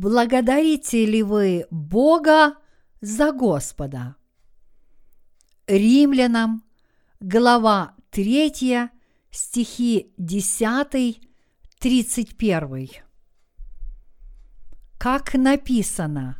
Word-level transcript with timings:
Благодарите 0.00 1.04
ли 1.06 1.24
вы 1.24 1.66
Бога 1.72 2.54
за 3.00 3.32
Господа? 3.32 4.14
Римлянам, 5.66 6.62
глава 7.18 7.96
3, 8.12 8.90
стихи 9.32 10.12
10, 10.16 11.20
31. 11.80 12.90
Как 14.98 15.34
написано, 15.34 16.38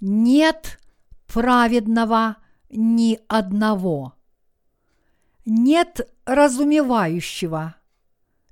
нет 0.00 0.78
праведного 1.26 2.36
ни 2.68 3.18
одного, 3.28 4.12
нет 5.46 6.06
разумевающего, 6.26 7.76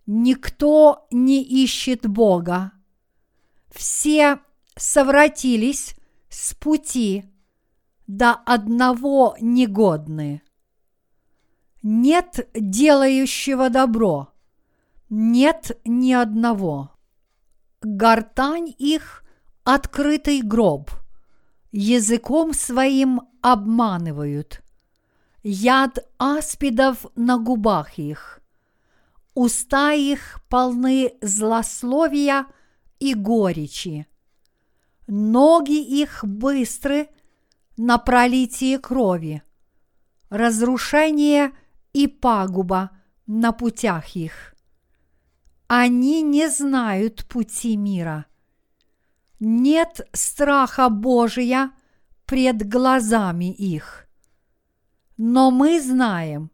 никто 0.06 1.06
не 1.10 1.42
ищет 1.42 2.08
Бога, 2.08 2.72
все 3.70 4.40
совратились 4.76 5.94
с 6.28 6.54
пути, 6.54 7.24
до 8.06 8.32
одного 8.32 9.36
негодны. 9.40 10.42
Нет 11.82 12.48
делающего 12.54 13.70
добро, 13.70 14.32
нет 15.08 15.80
ни 15.84 16.12
одного. 16.12 16.90
Гортань 17.82 18.74
их– 18.78 19.24
открытый 19.64 20.42
гроб, 20.42 20.90
языком 21.70 22.52
своим 22.52 23.22
обманывают. 23.40 24.62
Яд 25.42 25.98
аспидов 26.18 27.06
на 27.14 27.38
губах 27.38 27.98
их, 27.98 28.40
уста 29.34 29.92
их 29.92 30.40
полны 30.48 31.14
злословия 31.22 32.46
и 33.00 33.14
горечи. 33.14 34.06
Ноги 35.08 35.80
их 35.80 36.24
быстры 36.24 37.08
на 37.76 37.98
пролитие 37.98 38.78
крови, 38.78 39.42
разрушение 40.28 41.52
и 41.92 42.06
пагуба 42.06 42.90
на 43.26 43.52
путях 43.52 44.14
их. 44.14 44.54
Они 45.66 46.22
не 46.22 46.48
знают 46.48 47.26
пути 47.26 47.76
мира. 47.76 48.26
Нет 49.40 50.00
страха 50.12 50.88
Божия 50.88 51.72
пред 52.26 52.68
глазами 52.68 53.52
их. 53.52 54.06
Но 55.16 55.50
мы 55.50 55.80
знаем, 55.80 56.50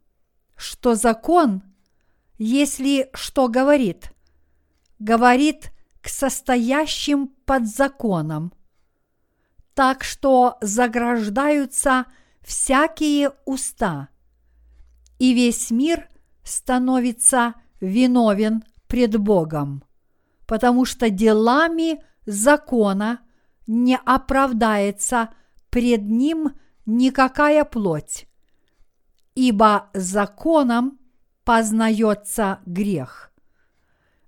что 0.55 0.95
закон, 0.95 1.61
если 2.37 3.09
что 3.13 3.47
говорит, 3.47 4.11
говорит 4.99 5.71
к 6.07 6.09
состоящим 6.09 7.27
под 7.43 7.67
законом, 7.67 8.53
так 9.73 10.05
что 10.05 10.57
заграждаются 10.61 12.05
всякие 12.39 13.33
уста, 13.43 14.07
и 15.19 15.33
весь 15.33 15.69
мир 15.69 16.07
становится 16.43 17.55
виновен 17.81 18.63
пред 18.87 19.17
Богом, 19.17 19.83
потому 20.45 20.85
что 20.85 21.09
делами 21.09 22.01
закона 22.25 23.19
не 23.67 23.97
оправдается 23.97 25.31
пред 25.69 26.03
Ним 26.03 26.53
никакая 26.85 27.65
плоть, 27.65 28.29
ибо 29.35 29.89
законом 29.93 30.99
познается 31.43 32.59
грех. 32.65 33.33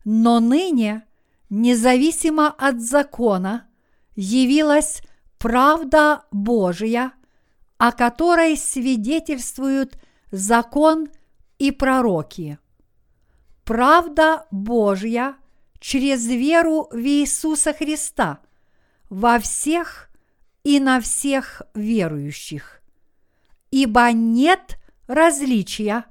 Но 0.03 0.41
ныне– 0.41 1.03
независимо 1.49 2.47
от 2.47 2.81
закона, 2.81 3.67
явилась 4.15 5.01
правда 5.37 6.23
Божия, 6.31 7.13
о 7.77 7.91
которой 7.91 8.57
свидетельствуют 8.57 9.97
закон 10.31 11.09
и 11.57 11.71
пророки. 11.71 12.59
Правда 13.63 14.47
Божья 14.51 15.35
через 15.79 16.27
веру 16.27 16.87
в 16.91 16.97
Иисуса 16.97 17.73
Христа 17.73 18.39
во 19.09 19.39
всех 19.39 20.09
и 20.63 20.79
на 20.79 20.99
всех 20.99 21.61
верующих. 21.73 22.81
Ибо 23.71 24.11
нет 24.11 24.77
различия, 25.07 26.05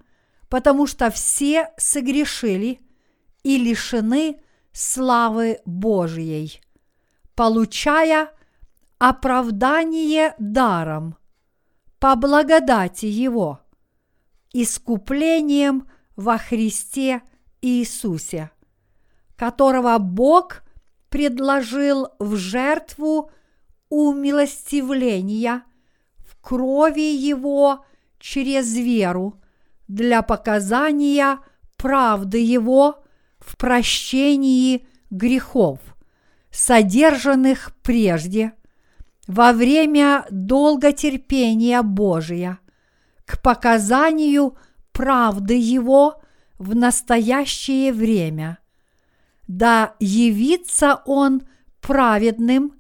потому 0.49 0.87
что 0.87 1.11
все 1.11 1.71
согрешили 1.77 2.81
и 3.43 3.59
лишены 3.59 4.41
славы 4.73 5.61
Божьей, 5.65 6.61
получая 7.35 8.31
оправдание 8.99 10.35
даром 10.39 11.17
по 11.99 12.17
благодати 12.17 13.07
Его, 13.07 13.61
искуплением 14.53 15.89
во 16.17 16.39
Христе 16.39 17.23
Иисусе, 17.63 18.51
которого 19.37 19.99
Бог 19.99 20.63
предложил 21.09 22.09
в 22.19 22.37
жертву 22.37 23.31
умилостивления 23.89 25.63
в 26.19 26.37
крови 26.41 27.15
Его 27.15 27.85
через 28.19 28.75
веру 28.75 29.41
для 29.87 30.23
показания 30.23 31.39
правды 31.77 32.39
Его 32.39 33.05
в 33.49 33.57
прощении 33.57 34.87
грехов, 35.11 35.81
содержанных 36.51 37.73
прежде, 37.83 38.53
во 39.27 39.55
время 39.55 40.27
долготерпения 40.31 41.83
Божия, 41.83 42.59
к 43.25 43.41
показанию 43.41 44.57
правды 44.93 45.55
Его 45.55 46.21
в 46.59 46.75
настоящее 46.75 47.93
время. 47.95 48.59
Да 49.47 49.95
явится 49.99 51.01
Он 51.07 51.43
праведным 51.81 52.75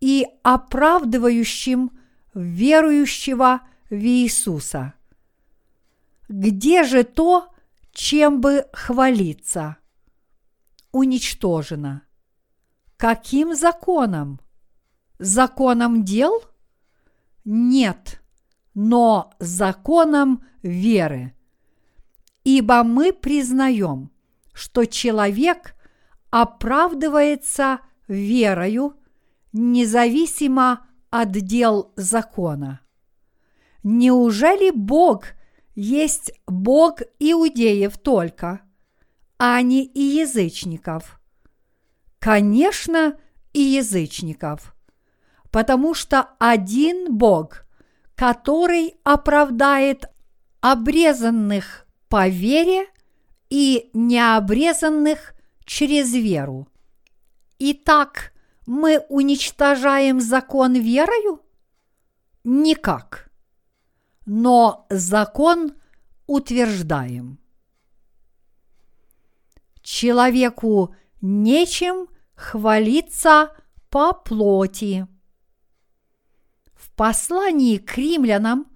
и 0.00 0.26
оправдывающим 0.42 1.90
верующего 2.32 3.60
в 3.90 3.94
Иисуса. 3.94 4.94
Где 6.30 6.84
же 6.84 7.04
то, 7.04 7.48
чем 7.92 8.40
бы 8.40 8.64
хвалиться? 8.72 9.76
Уничтожена. 10.92 12.02
Каким 12.96 13.54
законом? 13.54 14.40
Законом 15.18 16.04
дел? 16.04 16.42
Нет, 17.44 18.20
но 18.74 19.32
законом 19.38 20.44
веры. 20.62 21.34
Ибо 22.44 22.82
мы 22.82 23.12
признаем, 23.12 24.10
что 24.52 24.84
человек 24.84 25.74
оправдывается 26.30 27.80
верою 28.06 28.96
независимо 29.52 30.86
от 31.10 31.32
дел 31.32 31.92
закона. 31.96 32.80
Неужели 33.82 34.70
Бог 34.70 35.26
есть 35.74 36.32
Бог 36.46 37.00
иудеев 37.18 37.96
только– 37.98 38.62
а 39.38 39.62
не 39.62 39.84
и 39.84 40.00
язычников. 40.00 41.20
Конечно, 42.18 43.16
и 43.52 43.60
язычников, 43.60 44.74
потому 45.50 45.94
что 45.94 46.30
один 46.38 47.16
Бог, 47.16 47.64
который 48.14 48.96
оправдает 49.04 50.06
обрезанных 50.60 51.86
по 52.08 52.28
вере 52.28 52.86
и 53.48 53.90
необрезанных 53.94 55.34
через 55.64 56.12
веру. 56.12 56.68
Итак, 57.58 58.32
мы 58.66 58.98
уничтожаем 59.08 60.20
закон 60.20 60.74
верою? 60.74 61.40
Никак. 62.44 63.30
Но 64.26 64.86
закон 64.90 65.74
утверждаем 66.26 67.38
человеку 69.88 70.94
нечем 71.22 72.08
хвалиться 72.34 73.56
по 73.88 74.12
плоти. 74.12 75.06
В 76.74 76.90
послании 76.94 77.78
к 77.78 77.96
римлянам, 77.96 78.66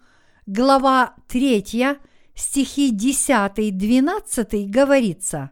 глава 0.46 1.14
3, 1.28 1.98
стихи 2.34 2.96
10-12 2.96 4.66
говорится 4.68 5.50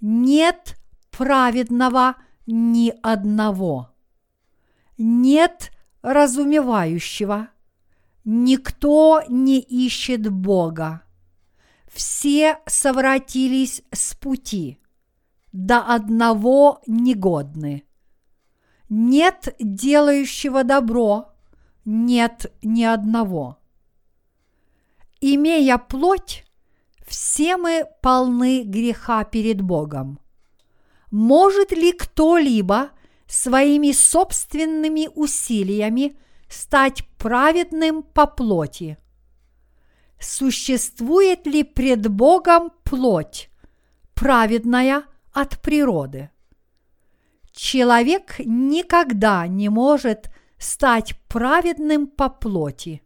«Нет 0.00 0.76
праведного 1.10 2.14
ни 2.46 2.94
одного, 3.02 3.90
нет 4.96 5.72
разумевающего, 6.02 7.48
никто 8.24 9.24
не 9.28 9.58
ищет 9.58 10.30
Бога 10.30 11.02
все 11.94 12.58
совратились 12.66 13.82
с 13.92 14.14
пути, 14.14 14.80
до 15.52 15.78
одного 15.78 16.82
негодны. 16.86 17.84
нет 18.88 19.54
делающего 19.60 20.64
добро, 20.64 21.32
нет 21.84 22.52
ни 22.62 22.82
одного. 22.82 23.58
Имея 25.20 25.78
плоть, 25.78 26.44
все 27.06 27.56
мы 27.56 27.86
полны 28.02 28.64
греха 28.64 29.24
перед 29.24 29.62
Богом. 29.62 30.18
Может 31.10 31.70
ли 31.70 31.92
кто-либо 31.92 32.90
своими 33.28 33.92
собственными 33.92 35.08
усилиями 35.14 36.16
стать 36.48 37.06
праведным 37.18 38.02
по 38.02 38.26
плоти? 38.26 38.98
Существует 40.18 41.46
ли 41.46 41.64
пред 41.64 42.08
Богом 42.08 42.70
плоть, 42.84 43.50
праведная 44.14 45.04
от 45.32 45.60
природы? 45.60 46.30
Человек 47.52 48.36
никогда 48.38 49.46
не 49.46 49.68
может 49.68 50.30
стать 50.58 51.14
праведным 51.28 52.06
по 52.06 52.28
плоти. 52.28 53.02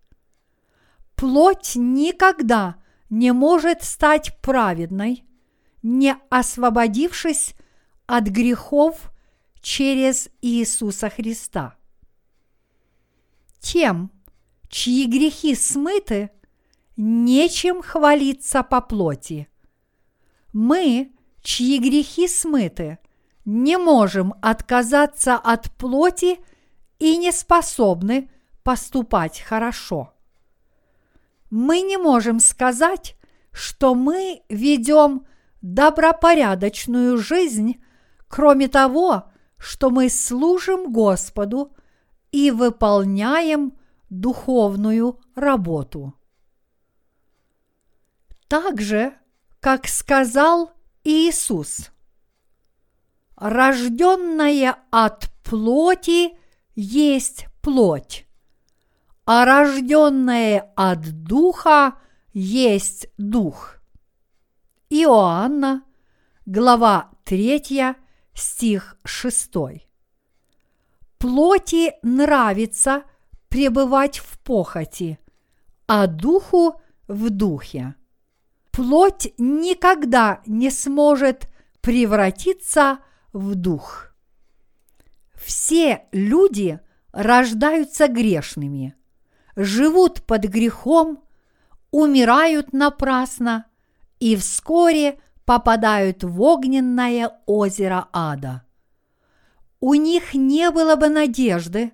Плоть 1.16 1.72
никогда 1.74 2.76
не 3.10 3.32
может 3.32 3.82
стать 3.82 4.38
праведной, 4.40 5.24
не 5.82 6.16
освободившись 6.30 7.54
от 8.06 8.24
грехов 8.24 9.12
через 9.60 10.30
Иисуса 10.40 11.10
Христа. 11.10 11.76
Тем, 13.58 14.10
чьи 14.68 15.06
грехи 15.06 15.54
смыты, 15.54 16.30
нечем 16.98 17.80
хвалиться 17.80 18.62
по 18.62 18.80
плоти. 18.80 19.48
Мы, 20.52 21.12
чьи 21.40 21.78
грехи 21.78 22.26
смыты, 22.26 22.98
не 23.44 23.78
можем 23.78 24.34
отказаться 24.42 25.36
от 25.36 25.70
плоти 25.76 26.38
и 26.98 27.16
не 27.16 27.32
способны 27.32 28.30
поступать 28.64 29.40
хорошо. 29.40 30.12
Мы 31.50 31.80
не 31.80 31.96
можем 31.96 32.40
сказать, 32.40 33.16
что 33.52 33.94
мы 33.94 34.42
ведем 34.48 35.24
добропорядочную 35.62 37.16
жизнь, 37.16 37.82
кроме 38.26 38.68
того, 38.68 39.30
что 39.56 39.90
мы 39.90 40.10
служим 40.10 40.92
Господу 40.92 41.72
и 42.32 42.50
выполняем 42.50 43.72
духовную 44.10 45.20
работу. 45.34 46.14
Так 48.48 48.80
же, 48.80 49.14
как 49.60 49.86
сказал 49.86 50.72
Иисус, 51.04 51.90
рожденное 53.36 54.78
от 54.90 55.30
плоти 55.44 56.38
есть 56.74 57.44
плоть, 57.60 58.26
а 59.26 59.44
рожденное 59.44 60.72
от 60.76 61.24
духа 61.24 61.98
есть 62.32 63.08
дух. 63.18 63.80
Иоанна, 64.88 65.82
глава 66.46 67.10
3, 67.24 67.94
стих 68.32 68.96
6. 69.04 69.50
Плоти 71.18 71.92
нравится 72.02 73.02
пребывать 73.50 74.20
в 74.20 74.38
похоти, 74.38 75.18
а 75.86 76.06
духу 76.06 76.80
в 77.08 77.28
духе. 77.28 77.94
Плоть 78.78 79.34
никогда 79.38 80.40
не 80.46 80.70
сможет 80.70 81.48
превратиться 81.80 83.00
в 83.32 83.56
дух. 83.56 84.12
Все 85.34 86.04
люди 86.12 86.78
рождаются 87.10 88.06
грешными, 88.06 88.94
живут 89.56 90.22
под 90.22 90.44
грехом, 90.44 91.24
умирают 91.90 92.72
напрасно 92.72 93.66
и 94.20 94.36
вскоре 94.36 95.18
попадают 95.44 96.22
в 96.22 96.40
огненное 96.40 97.40
озеро 97.46 98.06
ада. 98.12 98.62
У 99.80 99.94
них 99.94 100.34
не 100.34 100.70
было 100.70 100.94
бы 100.94 101.08
надежды, 101.08 101.90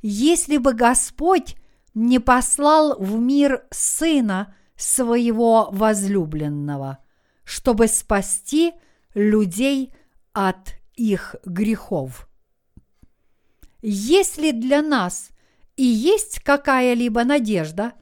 если 0.00 0.58
бы 0.58 0.74
Господь 0.74 1.56
не 1.92 2.20
послал 2.20 2.96
в 3.00 3.18
мир 3.18 3.64
Сына 3.72 4.54
своего 4.80 5.68
возлюбленного, 5.70 6.98
чтобы 7.44 7.86
спасти 7.86 8.72
людей 9.14 9.92
от 10.32 10.74
их 10.94 11.36
грехов. 11.44 12.28
Если 13.82 14.52
для 14.52 14.80
нас 14.82 15.30
и 15.76 15.84
есть 15.84 16.40
какая-либо 16.40 17.24
надежда, 17.24 17.92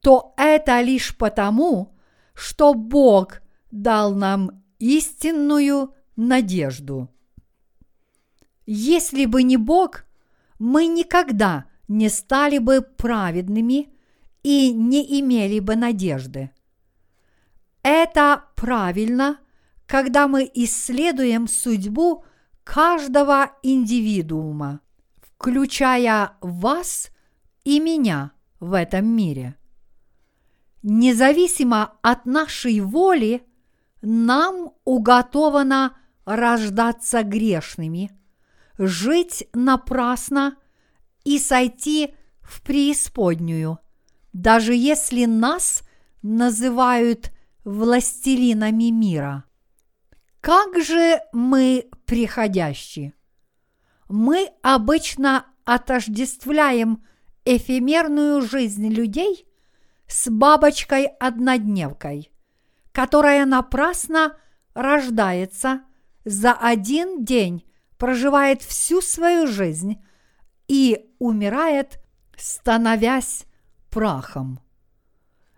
то 0.00 0.34
это 0.36 0.80
лишь 0.80 1.16
потому, 1.16 1.94
что 2.34 2.72
Бог 2.72 3.42
дал 3.70 4.14
нам 4.14 4.62
истинную 4.78 5.94
надежду. 6.16 7.10
Если 8.64 9.26
бы 9.26 9.42
не 9.42 9.58
Бог, 9.58 10.04
мы 10.58 10.86
никогда 10.86 11.66
не 11.88 12.08
стали 12.08 12.58
бы 12.58 12.80
праведными 12.80 13.92
и 14.42 14.72
не 14.72 15.20
имели 15.20 15.60
бы 15.60 15.76
надежды. 15.76 16.50
Это 17.82 18.44
правильно, 18.56 19.38
когда 19.86 20.28
мы 20.28 20.50
исследуем 20.54 21.48
судьбу 21.48 22.24
каждого 22.64 23.52
индивидуума, 23.62 24.80
включая 25.20 26.32
вас 26.40 27.10
и 27.64 27.80
меня 27.80 28.32
в 28.60 28.74
этом 28.74 29.06
мире 29.06 29.56
независимо 30.82 31.92
от 32.02 32.26
нашей 32.26 32.80
воли, 32.80 33.44
нам 34.02 34.72
уготовано 34.84 35.96
рождаться 36.24 37.22
грешными, 37.22 38.10
жить 38.78 39.48
напрасно 39.52 40.56
и 41.24 41.38
сойти 41.38 42.14
в 42.40 42.62
преисподнюю, 42.62 43.78
даже 44.32 44.74
если 44.74 45.24
нас 45.24 45.82
называют 46.22 47.32
властелинами 47.64 48.90
мира. 48.90 49.44
Как 50.40 50.80
же 50.80 51.20
мы 51.32 51.88
приходящие? 52.06 53.14
Мы 54.08 54.50
обычно 54.62 55.46
отождествляем 55.64 57.04
эфемерную 57.44 58.42
жизнь 58.42 58.88
людей 58.88 59.46
с 60.06 60.28
бабочкой-однодневкой, 60.28 62.30
которая 62.92 63.46
напрасно 63.46 64.36
рождается, 64.74 65.82
за 66.24 66.52
один 66.52 67.24
день 67.24 67.64
проживает 67.96 68.62
всю 68.62 69.00
свою 69.00 69.46
жизнь 69.46 70.02
и 70.68 71.06
умирает, 71.18 71.98
становясь 72.36 73.46
прахом. 73.90 74.60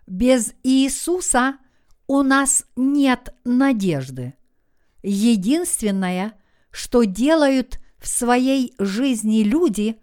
Без 0.07 0.55
Иисуса 0.63 1.59
у 2.07 2.23
нас 2.23 2.67
нет 2.77 3.35
надежды. 3.45 4.35
Единственное, 5.03 6.35
что 6.71 7.05
делают 7.05 7.79
в 7.99 8.09
своей 8.09 8.75
жизни 8.79 9.43
люди, 9.43 10.01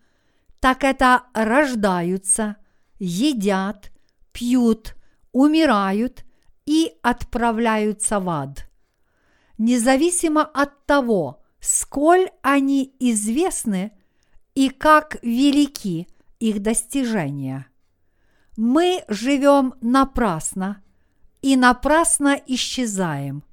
так 0.60 0.84
это 0.84 1.24
рождаются, 1.34 2.58
едят, 2.98 3.92
пьют, 4.32 4.96
умирают 5.32 6.26
и 6.66 6.94
отправляются 7.02 8.20
в 8.20 8.30
ад. 8.30 8.70
Независимо 9.58 10.44
от 10.44 10.86
того, 10.86 11.44
сколь 11.60 12.30
они 12.42 12.96
известны 13.00 13.92
и 14.56 14.70
как 14.70 15.18
велики 15.22 16.08
их 16.40 16.62
достижения. 16.62 17.68
Мы 18.62 19.06
живем 19.08 19.74
напрасно 19.80 20.84
и 21.42 21.56
напрасно 21.56 22.38
исчезаем, 22.46 23.46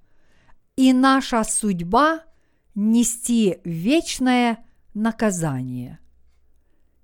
и 0.75 0.93
наша 0.93 1.45
судьба– 1.45 2.25
нести 2.75 3.61
вечное 3.63 4.67
наказание. 4.95 6.01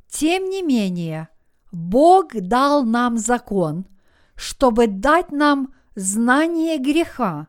Тем 0.09 0.50
не 0.50 0.62
менее, 0.62 1.28
Бог 1.71 2.35
дал 2.35 2.82
нам 2.82 3.18
закон, 3.18 3.87
чтобы 4.35 4.88
дать 4.88 5.30
нам 5.30 5.73
знание 5.94 6.78
греха, 6.78 7.47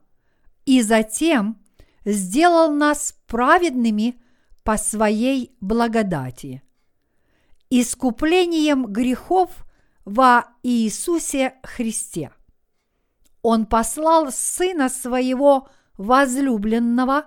и 0.67 0.83
затем 0.83 1.57
сделал 2.05 2.72
нас 2.72 3.15
праведными 3.25 4.22
по 4.63 4.77
своей 4.77 5.57
благодати. 5.62 6.62
Искуплением 7.72 8.86
грехов 8.86 9.50
во 10.05 10.45
Иисусе 10.63 11.55
Христе. 11.63 12.31
Он 13.41 13.65
послал 13.65 14.31
Сына 14.31 14.89
Своего 14.89 15.67
возлюбленного, 15.98 17.25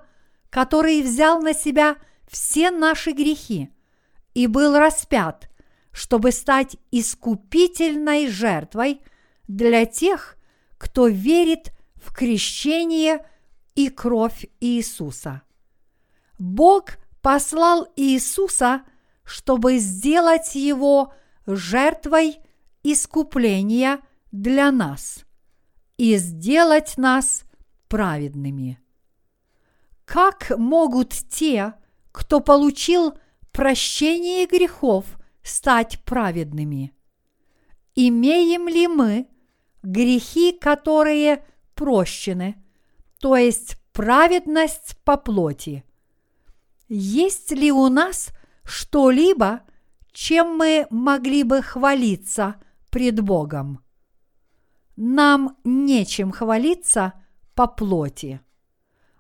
который 0.51 1.03
взял 1.03 1.41
на 1.41 1.55
себя 1.55 1.97
все 2.27 2.71
наши 2.71 3.13
грехи 3.13 3.71
и 4.35 4.47
был 4.47 4.77
распят, 4.77 5.51
чтобы 5.93 6.33
стать 6.33 6.77
искупительной 6.91 8.29
жертвой 8.29 9.03
для 9.49 9.87
тех, 9.87 10.37
кто 10.79 11.07
верит 11.07 11.73
в 11.95 12.13
крещение 12.15 13.27
и 13.75 13.89
кровь 13.89 14.47
Иисуса. 14.61 15.43
Бог 16.39 16.99
послал 17.23 17.89
Иисуса, 17.97 18.83
чтобы 19.25 19.79
сделать 19.79 20.55
его 20.55 21.13
жертвой 21.47 22.39
искупления 22.93 24.01
для 24.33 24.71
нас 24.71 25.25
и 25.97 26.17
сделать 26.17 26.97
нас 26.97 27.45
праведными. 27.89 28.79
Как 30.05 30.53
могут 30.57 31.11
те, 31.11 31.75
кто 32.13 32.41
получил 32.41 33.15
прощение 33.53 34.47
грехов, 34.47 35.05
стать 35.43 36.03
праведными? 36.05 36.93
Имеем 37.95 38.69
ли 38.69 38.87
мы 38.89 39.29
грехи, 39.83 40.53
которые 40.53 41.45
прощены, 41.75 42.63
то 43.19 43.37
есть 43.37 43.79
праведность 43.93 44.97
по 45.05 45.17
плоти? 45.17 45.85
Есть 46.89 47.51
ли 47.51 47.73
у 47.73 47.89
нас 47.89 48.29
что-либо, 48.65 49.63
чем 50.13 50.57
мы 50.57 50.87
могли 50.91 51.43
бы 51.43 51.63
хвалиться 51.63 52.57
пред 52.91 53.21
Богом? 53.21 53.81
Нам 54.97 55.57
нечем 55.65 56.33
хвалиться 56.33 57.13
по 57.55 57.67
плоти. 57.67 58.41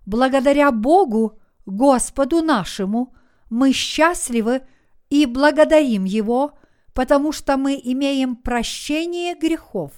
Благодаря 0.07 0.71
Богу, 0.73 1.39
Господу 1.67 2.43
нашему, 2.43 3.15
мы 3.51 3.73
счастливы 3.73 4.63
и 5.11 5.27
благодарим 5.27 6.05
Его, 6.05 6.59
потому 6.95 7.33
что 7.33 7.57
мы 7.57 7.81
имеем 7.83 8.37
прощение 8.37 9.35
грехов, 9.35 9.93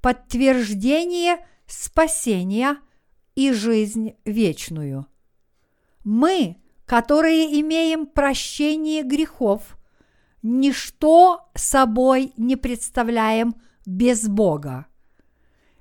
подтверждение 0.00 1.46
спасения 1.66 2.78
и 3.34 3.52
жизнь 3.52 4.14
вечную. 4.24 5.06
Мы, 6.04 6.62
которые 6.86 7.60
имеем 7.60 8.06
прощение 8.06 9.02
грехов, 9.02 9.76
ничто 10.44 11.50
собой 11.56 12.32
не 12.36 12.54
представляем 12.54 13.56
без 13.84 14.28
Бога. 14.28 14.86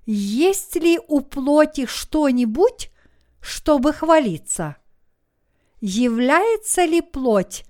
Есть 0.06 0.76
ли 0.76 1.00
у 1.08 1.22
плоти 1.22 1.86
что-нибудь, 1.86 2.92
чтобы 3.42 3.94
хвалиться? 3.94 4.78
Является 5.82 6.86
ли 6.86 7.02
плоть 7.02 7.66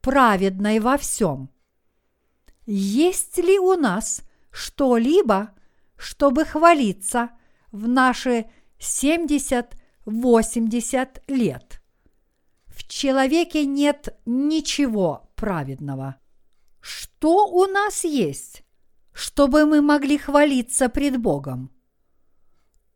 праведной 0.00 0.78
во 0.80 0.96
всем? 0.96 1.50
Есть 2.66 3.38
ли 3.38 3.58
у 3.58 3.74
нас 3.74 4.22
что-либо, 4.50 5.54
чтобы 5.96 6.46
хвалиться 6.46 7.30
в 7.72 7.88
наши 7.88 8.46
70-80 8.78 11.22
лет? 11.28 11.82
В 12.66 12.88
человеке 12.88 13.66
нет 13.66 14.18
ничего 14.24 15.28
праведного. 15.34 16.16
Что 16.80 17.46
у 17.48 17.66
нас 17.66 18.04
есть, 18.04 18.64
чтобы 19.12 19.66
мы 19.66 19.82
могли 19.82 20.18
хвалиться 20.18 20.88
пред 20.88 21.20
Богом? 21.20 21.70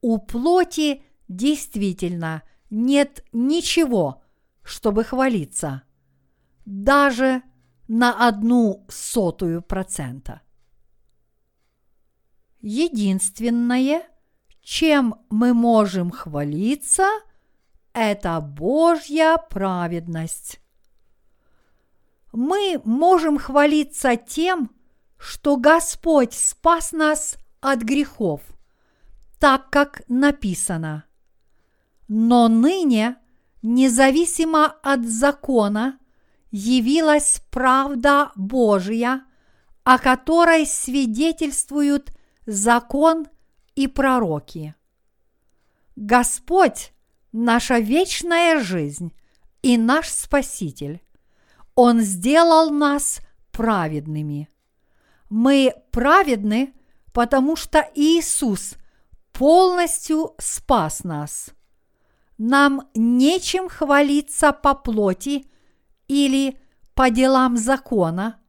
У 0.00 0.18
плоти 0.18 1.02
действительно 1.28 2.42
нет 2.70 3.24
ничего, 3.32 4.22
чтобы 4.62 5.04
хвалиться, 5.04 5.82
даже 6.64 7.42
на 7.88 8.26
одну 8.26 8.86
сотую 8.88 9.62
процента. 9.62 10.42
Единственное, 12.60 14.04
чем 14.62 15.16
мы 15.30 15.52
можем 15.52 16.10
хвалиться, 16.10 17.08
это 17.92 18.40
Божья 18.40 19.36
праведность. 19.50 20.61
Мы 22.32 22.80
можем 22.84 23.38
хвалиться 23.38 24.16
тем, 24.16 24.70
что 25.18 25.56
Господь 25.56 26.32
спас 26.32 26.92
нас 26.92 27.36
от 27.60 27.82
грехов, 27.82 28.40
так 29.38 29.70
как 29.70 30.02
написано. 30.08 31.04
Но 32.08 32.48
ныне, 32.48 33.16
независимо 33.62 34.66
от 34.66 35.06
закона, 35.06 35.98
явилась 36.50 37.42
правда 37.50 38.32
Божья, 38.34 39.24
о 39.84 39.98
которой 39.98 40.66
свидетельствуют 40.66 42.12
закон 42.46 43.26
и 43.74 43.86
пророки. 43.86 44.74
Господь– 45.96 46.92
наша 47.32 47.78
вечная 47.78 48.60
жизнь 48.60 49.12
и 49.62 49.76
наш 49.76 50.08
Спаситель. 50.08 51.02
Он 51.74 52.00
сделал 52.00 52.70
нас 52.70 53.20
праведными. 53.50 54.48
Мы 55.28 55.74
праведны, 55.90 56.74
потому 57.12 57.56
что 57.56 57.88
Иисус 57.94 58.74
полностью 59.32 60.34
спас 60.38 61.04
нас. 61.04 61.50
Нам 62.36 62.88
нечем 62.94 63.68
хвалиться 63.68 64.52
по 64.52 64.74
плоти 64.74 65.46
или 66.08 66.58
по 66.94 67.10
делам 67.10 67.56
закона. 67.56 68.40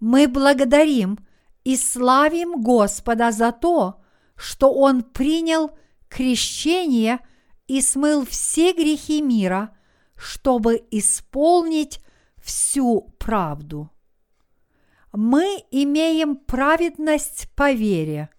Мы 0.00 0.28
благодарим 0.28 1.18
и 1.64 1.76
славим 1.76 2.62
Господа 2.62 3.32
за 3.32 3.52
то, 3.52 4.00
что 4.36 4.72
Он 4.72 5.02
принял 5.02 5.72
крещение 6.08 7.20
и 7.66 7.82
смыл 7.82 8.24
все 8.24 8.72
грехи 8.72 9.20
мира, 9.20 9.76
чтобы 10.16 10.86
исполнить 10.90 12.00
всю 12.48 13.14
правду. 13.18 13.90
Мы 15.12 15.62
имеем 15.70 16.36
праведность 16.36 17.48
по 17.54 17.72
вере– 17.72 18.30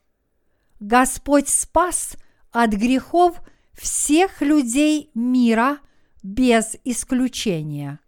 Господь 0.79 1.49
спас 1.49 2.15
от 2.51 2.71
грехов 2.71 3.41
всех 3.73 4.41
людей 4.41 5.11
мира 5.13 5.79
без 6.23 6.77
исключения. 6.85 7.99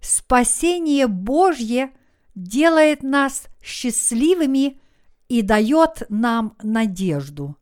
Спасение 0.00 1.06
Божье 1.06 1.92
делает 2.34 3.02
нас 3.04 3.46
счастливыми 3.62 4.80
и 5.28 5.42
дает 5.42 6.02
нам 6.08 6.56
надежду. 6.62 7.56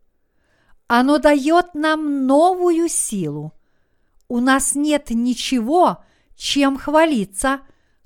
Оно 0.87 1.19
дает 1.19 1.75
нам 1.75 2.27
новую 2.27 2.89
силу. 2.89 3.53
У 4.29 4.41
нас 4.41 4.75
нет 4.75 5.11
ничего, 5.11 6.03
чем 6.37 6.79
хвалиться, 6.79 7.61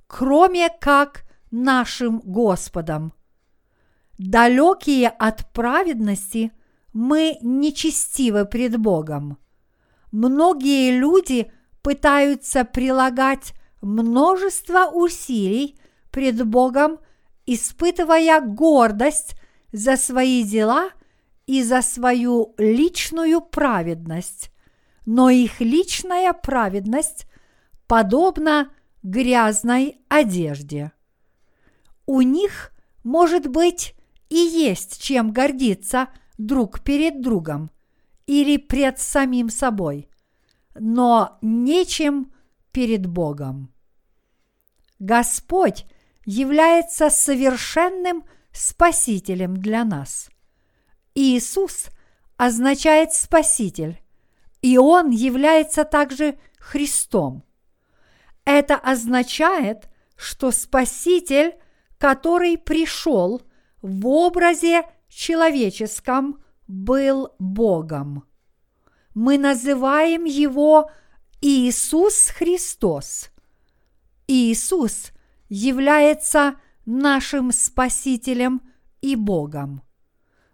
кроме 0.06 0.68
как 0.68 1.24
нашим 1.50 2.20
Господом– 2.20 3.12
далекие 4.18 5.08
от 5.08 5.50
праведности, 5.52 6.52
мы 6.92 7.36
нечестивы 7.42 8.44
пред 8.44 8.78
Богом. 8.78 9.38
Многие 10.12 10.98
люди 10.98 11.52
пытаются 11.82 12.64
прилагать 12.64 13.52
множество 13.82 14.86
усилий 14.86 15.78
пред 16.10 16.44
Богом, 16.46 16.98
испытывая 17.44 18.40
гордость 18.40 19.36
за 19.72 19.96
свои 19.96 20.42
дела 20.42 20.90
и 21.46 21.62
за 21.62 21.82
свою 21.82 22.54
личную 22.56 23.40
праведность, 23.40 24.50
но 25.04 25.28
их 25.28 25.60
личная 25.60 26.32
праведность 26.32 27.26
подобна 27.86 28.70
грязной 29.02 30.00
одежде. 30.08 30.92
У 32.06 32.20
них 32.20 32.72
может 33.04 33.46
быть 33.46 33.94
и 34.28 34.36
есть 34.36 35.00
чем 35.02 35.32
гордиться 35.32 36.08
друг 36.38 36.80
перед 36.80 37.20
другом 37.20 37.70
или 38.26 38.56
пред 38.56 38.98
самим 38.98 39.48
собой, 39.48 40.08
но 40.74 41.38
нечем 41.40 42.32
перед 42.72 43.06
Богом. 43.06 43.72
Господь 44.98 45.86
является 46.24 47.10
совершенным 47.10 48.24
Спасителем 48.52 49.58
для 49.58 49.84
нас. 49.84 50.30
Иисус 51.14 51.88
означает 52.36 53.12
Спаситель, 53.12 54.00
и 54.62 54.78
Он 54.78 55.10
является 55.10 55.84
также 55.84 56.38
Христом. 56.58 57.45
Это 58.46 58.76
означает, 58.76 59.90
что 60.16 60.50
Спаситель, 60.50 61.56
который 61.98 62.56
пришел– 62.56 63.42
в 63.86 64.06
образе 64.08 64.82
человеческом 65.08 66.42
был 66.66 67.30
Богом. 67.38 68.24
Мы 69.14 69.38
называем 69.38 70.24
его 70.24 70.90
Иисус 71.40 72.28
Христос. 72.28 73.30
Иисус 74.26 75.12
является 75.48 76.56
нашим 76.84 77.52
Спасителем 77.52 78.60
и 79.00 79.14
Богом. 79.14 79.82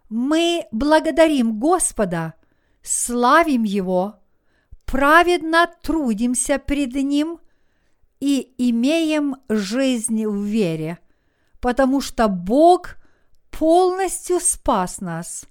Мы 0.09 0.67
благодарим 0.71 1.59
Господа, 1.59 2.35
славим 2.83 3.63
Его, 3.63 4.19
праведно 4.85 5.67
трудимся 5.81 6.59
пред 6.59 6.93
Ним 6.93 7.39
и 8.23 8.53
имеем 8.69 9.35
жизнь 9.49 10.25
в 10.25 10.45
вере, 10.45 10.97
потому 11.59 11.99
что 11.99 12.29
Бог 12.29 12.95
полностью 13.51 14.39
спас 14.39 15.01
нас. 15.01 15.45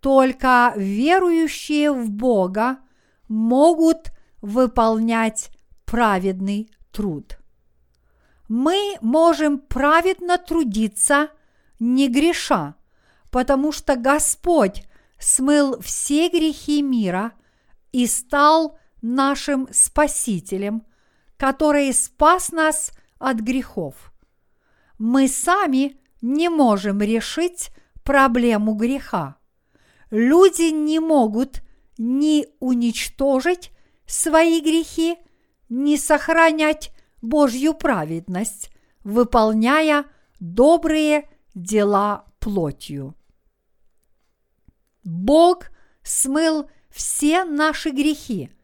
Только 0.00 0.72
верующие 0.74 1.92
в 1.92 2.10
Бога 2.10 2.78
могут 3.28 4.10
выполнять 4.40 5.50
праведный 5.84 6.70
труд. 6.92 7.38
Мы 8.48 8.96
можем 9.02 9.58
праведно 9.58 10.38
трудиться, 10.38 11.28
не 11.78 12.08
греша, 12.08 12.74
потому 13.30 13.70
что 13.70 13.96
Господь 13.96 14.84
смыл 15.18 15.78
все 15.82 16.30
грехи 16.30 16.80
мира 16.80 17.32
и 17.92 18.06
стал 18.06 18.78
нашим 19.02 19.68
Спасителем, 19.70 20.84
который 21.40 21.90
спас 21.94 22.52
нас 22.52 22.92
от 23.18 23.38
грехов. 23.38 24.12
Мы 24.98 25.26
сами 25.26 25.96
не 26.20 26.50
можем 26.50 27.00
решить 27.00 27.70
проблему 28.02 28.74
греха. 28.74 29.38
Люди 30.10 30.70
не 30.70 31.00
могут 31.00 31.62
ни 31.96 32.46
уничтожить 32.58 33.72
свои 34.04 34.60
грехи, 34.60 35.16
ни 35.70 35.96
сохранять 35.96 36.92
Божью 37.22 37.72
праведность, 37.72 38.70
выполняя 39.02 40.04
добрые 40.40 41.26
дела 41.54 42.26
плотью. 42.38 43.14
Бог 45.04 45.70
смыл 46.02 46.68
все 46.90 47.44
наши 47.44 47.88
грехи– 47.88 48.50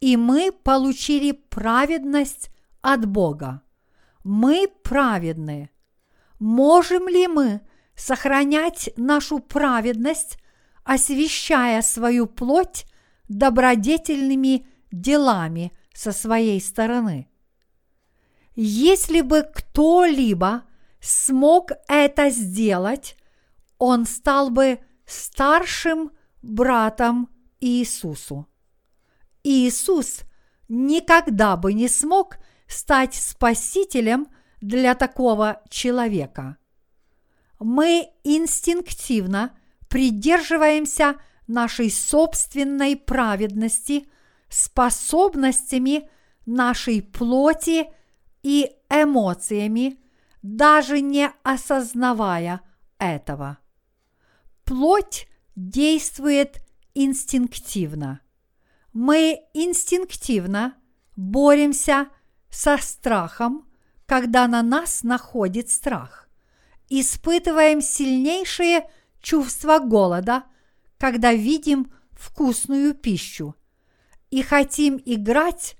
и 0.00 0.16
мы 0.16 0.50
получили 0.50 1.32
праведность 1.32 2.50
от 2.80 3.06
Бога. 3.06 3.62
Мы 4.24 4.68
праведны. 4.82 5.70
Можем 6.38 7.08
ли 7.08 7.26
мы 7.28 7.60
сохранять 7.94 8.90
нашу 8.96 9.40
праведность, 9.40 10.38
освещая 10.84 11.82
свою 11.82 12.26
плоть 12.26 12.86
добродетельными 13.28 14.66
делами 14.90 15.72
со 15.92 16.12
своей 16.12 16.60
стороны? 16.60 17.28
Если 18.56 19.20
бы 19.20 19.42
кто-либо 19.42 20.64
смог 21.00 21.70
это 21.88 22.30
сделать, 22.30 23.16
он 23.78 24.06
стал 24.06 24.50
бы 24.50 24.80
старшим 25.06 26.10
братом 26.42 27.28
Иисусу. 27.60 28.49
Иисус 29.42 30.20
никогда 30.68 31.56
бы 31.56 31.72
не 31.72 31.88
смог 31.88 32.36
стать 32.66 33.14
спасителем 33.14 34.28
для 34.60 34.94
такого 34.94 35.62
человека. 35.68 36.56
Мы 37.58 38.10
инстинктивно 38.24 39.56
придерживаемся 39.88 41.16
нашей 41.46 41.90
собственной 41.90 42.96
праведности, 42.96 44.08
способностями 44.48 46.08
нашей 46.46 47.02
плоти 47.02 47.86
и 48.42 48.70
эмоциями, 48.88 49.98
даже 50.42 51.00
не 51.00 51.30
осознавая 51.42 52.60
этого. 52.98 53.58
Плоть 54.64 55.28
действует 55.56 56.62
инстинктивно 56.94 58.20
мы 58.92 59.40
инстинктивно 59.54 60.74
боремся 61.16 62.08
со 62.48 62.78
страхом, 62.78 63.68
когда 64.06 64.48
на 64.48 64.62
нас 64.62 65.02
находит 65.02 65.70
страх. 65.70 66.28
Испытываем 66.88 67.80
сильнейшие 67.80 68.90
чувства 69.20 69.78
голода, 69.78 70.44
когда 70.98 71.32
видим 71.32 71.92
вкусную 72.12 72.94
пищу. 72.94 73.54
И 74.30 74.42
хотим 74.42 75.00
играть, 75.04 75.76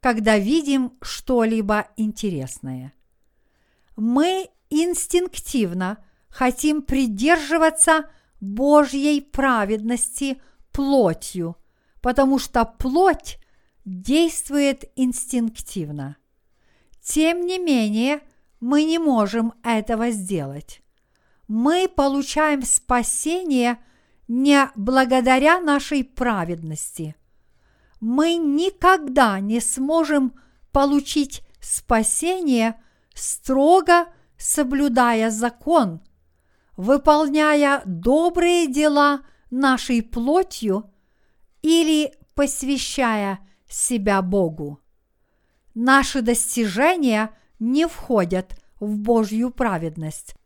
когда 0.00 0.38
видим 0.38 0.92
что-либо 1.00 1.88
интересное. 1.96 2.92
Мы 3.96 4.50
инстинктивно 4.68 6.04
хотим 6.28 6.82
придерживаться 6.82 8.10
Божьей 8.40 9.22
праведности 9.22 10.42
плотью– 10.72 11.56
потому 12.04 12.38
что 12.38 12.66
плоть 12.66 13.38
действует 13.86 14.84
инстинктивно. 14.94 16.18
Тем 17.00 17.46
не 17.46 17.58
менее, 17.58 18.20
мы 18.60 18.84
не 18.84 18.98
можем 18.98 19.54
этого 19.62 20.10
сделать. 20.10 20.82
Мы 21.48 21.88
получаем 21.88 22.60
спасение 22.62 23.78
не 24.28 24.68
благодаря 24.74 25.62
нашей 25.62 26.04
праведности. 26.04 27.16
Мы 28.00 28.34
никогда 28.34 29.40
не 29.40 29.60
сможем 29.60 30.34
получить 30.72 31.42
спасение, 31.58 32.78
строго 33.14 34.08
соблюдая 34.36 35.30
закон, 35.30 36.02
выполняя 36.76 37.80
добрые 37.86 38.66
дела 38.66 39.22
нашей 39.48 40.02
плотью– 40.02 40.90
или 41.64 42.12
посвящая 42.34 43.40
себя 43.66 44.20
Богу. 44.20 44.80
Наши 45.72 46.20
достижения 46.20 47.34
не 47.58 47.88
входят 47.88 48.60
в 48.80 48.98
Божью 48.98 49.50
праведность 49.50 50.36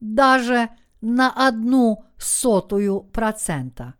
даже 0.00 0.70
на 1.00 1.30
одну 1.30 2.04
сотую 2.18 3.02
процента. 3.02 3.94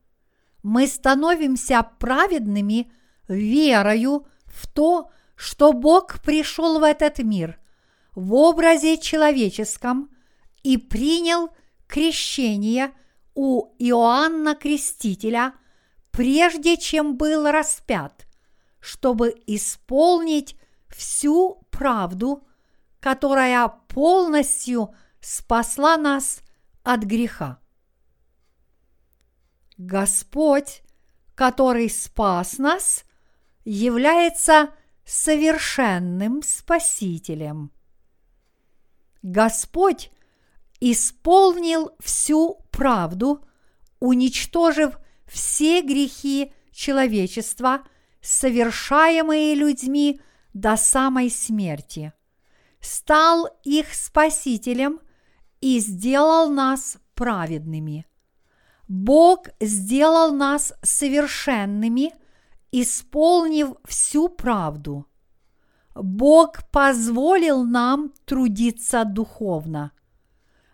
Мы 0.64 0.88
становимся 0.88 1.88
праведными 2.00 2.90
верою 3.28 4.26
в 4.46 4.66
то, 4.66 5.12
что 5.36 5.72
Бог 5.72 6.20
пришел 6.22 6.80
в 6.80 6.82
этот 6.82 7.20
мир 7.20 7.60
в 8.16 8.34
образе 8.34 8.98
человеческом 8.98 10.10
и 10.64 10.76
принял 10.76 11.50
крещение 11.86 12.90
у 13.34 13.76
Иоанна 13.78 14.56
Крестителя– 14.56 15.54
прежде 16.14 16.76
чем 16.76 17.16
был 17.16 17.50
распят, 17.50 18.26
чтобы 18.78 19.34
исполнить 19.46 20.56
всю 20.88 21.66
правду, 21.70 22.46
которая 23.00 23.66
полностью 23.68 24.94
спасла 25.20 25.96
нас 25.96 26.40
от 26.84 27.02
греха. 27.02 27.58
Господь, 29.76 30.82
который 31.34 31.90
спас 31.90 32.58
нас, 32.58 33.04
является 33.64 34.72
совершенным 35.04 36.44
Спасителем. 36.44 37.72
Господь 39.22 40.12
исполнил 40.78 41.90
всю 41.98 42.64
правду, 42.70 43.44
уничтожив 43.98 44.96
все 45.34 45.82
грехи 45.82 46.52
человечества, 46.70 47.82
совершаемые 48.20 49.56
людьми 49.56 50.20
до 50.54 50.76
самой 50.76 51.28
смерти, 51.28 52.12
стал 52.80 53.48
их 53.64 53.92
спасителем 53.92 55.00
и 55.60 55.80
сделал 55.80 56.48
нас 56.50 56.98
праведными. 57.16 58.06
Бог 58.86 59.48
сделал 59.60 60.32
нас 60.32 60.72
совершенными, 60.82 62.12
исполнив 62.70 63.74
всю 63.84 64.28
правду. 64.28 65.06
Бог 65.96 66.70
позволил 66.70 67.64
нам 67.64 68.12
трудиться 68.24 69.04
духовно. 69.04 69.90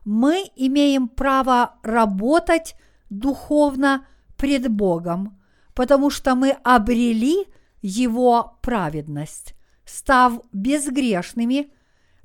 Мы 0.04 0.50
имеем 0.54 1.08
право 1.08 1.78
работать 1.82 2.74
духовно– 3.08 4.06
пред 4.40 4.70
Богом, 4.70 5.38
потому 5.74 6.08
что 6.08 6.34
мы 6.34 6.52
обрели 6.64 7.46
Его 7.82 8.58
праведность, 8.62 9.54
став 9.84 10.40
безгрешными, 10.50 11.72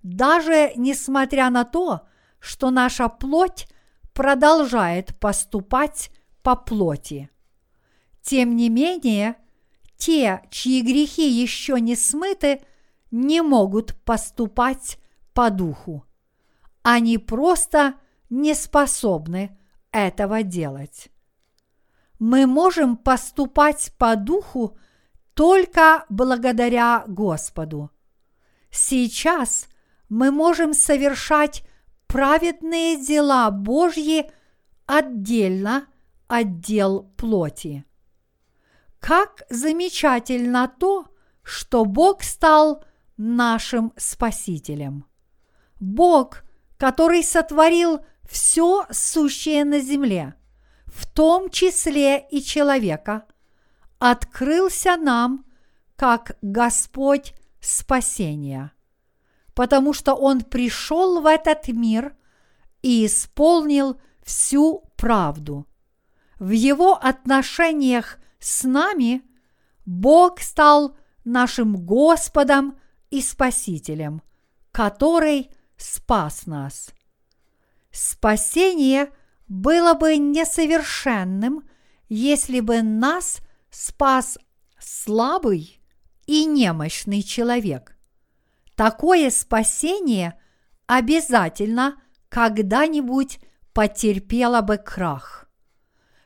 даже 0.02 0.72
несмотря 0.78 1.50
на 1.50 1.66
то, 1.66 2.08
что 2.40 2.72
наша 2.72 3.10
плоть 3.10 3.68
продолжает 4.14 5.20
поступать 5.20 6.10
по 6.42 6.56
плоти. 6.56 7.30
Тем 8.22 8.56
не 8.56 8.70
менее, 8.70 9.36
те, 9.98 10.42
чьи 10.50 10.82
грехи 10.82 11.30
еще 11.30 11.82
не 11.82 11.98
смыты, 11.98 12.62
не 13.12 13.42
могут 13.42 13.94
поступать 14.06 15.00
по 15.34 15.50
духу. 15.50 16.06
Они 16.82 17.18
просто 17.18 17.96
не 18.30 18.54
способны 18.54 19.58
этого 19.92 20.44
делать. 20.44 21.10
Мы 22.20 22.48
можем 22.48 22.98
поступать 22.98 23.92
по 23.98 24.16
духу 24.16 24.78
только 25.34 26.06
благодаря 26.10 27.04
Господу. 27.08 27.92
Сейчас 28.72 29.68
мы 30.10 30.32
можем 30.32 30.74
совершать 30.74 31.64
праведные 32.08 33.04
дела 33.04 33.52
Божьи 33.52 34.30
отдельно 34.86 35.88
от 36.28 36.60
дел 36.60 37.04
плоти. 37.18 37.86
Как 39.00 39.44
замечательно 39.50 40.72
то, 40.80 41.08
что 41.44 41.86
Бог 41.86 42.24
стал 42.24 42.84
нашим 43.18 43.94
Спасителем. 43.98 45.06
Бог, 45.80 46.44
который 46.78 47.24
сотворил 47.24 48.00
все 48.28 48.86
сущее 48.92 49.64
на 49.64 49.80
земле, 49.80 50.36
в 50.96 51.06
том 51.08 51.50
числе 51.50 52.26
и 52.32 52.42
человека, 52.42 53.26
открылся 54.00 54.96
нам 54.96 55.46
как 55.98 56.38
Господь 56.42 57.34
спасения, 57.60 58.72
потому 59.54 59.92
что 59.92 60.14
Он 60.14 60.40
пришел 60.40 61.20
в 61.20 61.26
этот 61.26 61.68
мир 61.68 62.16
и 62.82 63.06
исполнил 63.06 64.00
всю 64.24 64.90
правду. 64.96 65.68
В 66.40 66.52
Его 66.52 66.94
отношениях 66.96 68.18
с 68.40 68.64
нами 68.64 69.22
Бог 69.86 70.40
стал 70.40 70.96
нашим 71.26 71.76
Господом 71.76 72.80
и 73.10 73.22
Спасителем, 73.22 74.22
который 74.72 75.52
спас 75.76 76.46
нас. 76.46 76.92
Спасение 77.92 79.12
было 79.48 79.94
бы 79.94 80.18
несовершенным, 80.18 81.68
если 82.10 82.60
бы 82.60 82.82
нас 82.82 83.40
спас 83.70 84.38
слабый 84.80 85.82
и 86.26 86.46
немощный 86.46 87.22
человек. 87.22 87.98
Такое 88.76 89.30
спасение 89.30 90.40
обязательно 90.88 92.02
когда-нибудь 92.30 93.40
потерпело 93.74 94.62
бы 94.62 94.78
крах. 94.78 95.50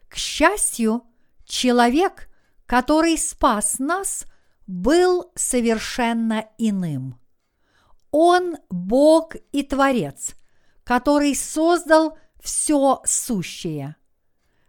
К 0.07 0.15
счастью, 0.15 1.03
человек, 1.45 2.29
который 2.65 3.17
спас 3.17 3.79
нас, 3.79 4.25
был 4.65 5.31
совершенно 5.35 6.45
иным. 6.57 7.19
Он 8.11 8.57
Бог 8.69 9.35
и 9.51 9.63
Творец, 9.63 10.35
который 10.83 11.35
создал 11.35 12.17
все 12.39 13.01
сущее. 13.05 13.95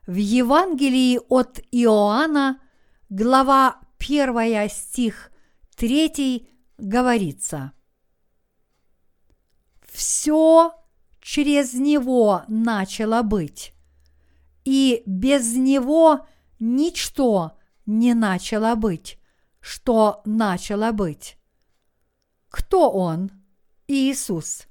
В 0.07 0.15
Евангелии 0.15 1.21
от 1.29 1.61
Иоанна, 1.71 2.61
глава 3.09 3.81
1 3.99 4.69
стих 4.71 5.31
3 5.77 6.49
говорится 6.79 7.73
«Все 9.83 10.75
через 11.21 11.75
Него 11.75 12.45
начало 12.49 13.23
быть, 13.23 13.75
и 14.65 15.03
без 15.07 15.55
Него 15.55 16.27
ничто 16.59 17.59
не 17.87 18.15
начало 18.15 18.75
быть, 18.75 19.19
что 19.61 20.23
начало 20.25 20.93
быть». 20.93 21.37
Кто 22.49 22.91
Он? 22.91 23.31
Иисус. 23.87 24.67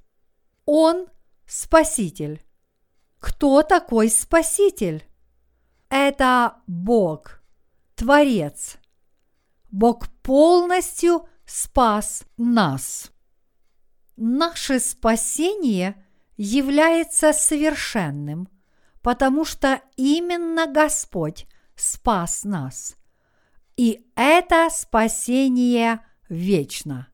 Он– 0.66 1.06
Спаситель. 1.46 2.42
Кто 3.20 3.62
такой 3.62 4.10
Спаситель? 4.10 5.04
Это 5.88 6.56
Бог, 6.66 7.40
Творец– 7.94 8.76
Бог 9.70 10.08
полностью 10.22 11.28
спас 11.46 12.24
нас. 12.36 13.10
Наше 14.16 14.80
спасение 14.80 16.04
является 16.36 17.32
совершенным, 17.32 18.48
потому 19.00 19.44
что 19.44 19.80
именно 19.96 20.66
Господь 20.66 21.46
спас 21.76 22.44
нас. 22.44 22.96
И 23.76 24.06
это 24.16 24.68
спасение 24.70 26.00
вечно. 26.28 27.08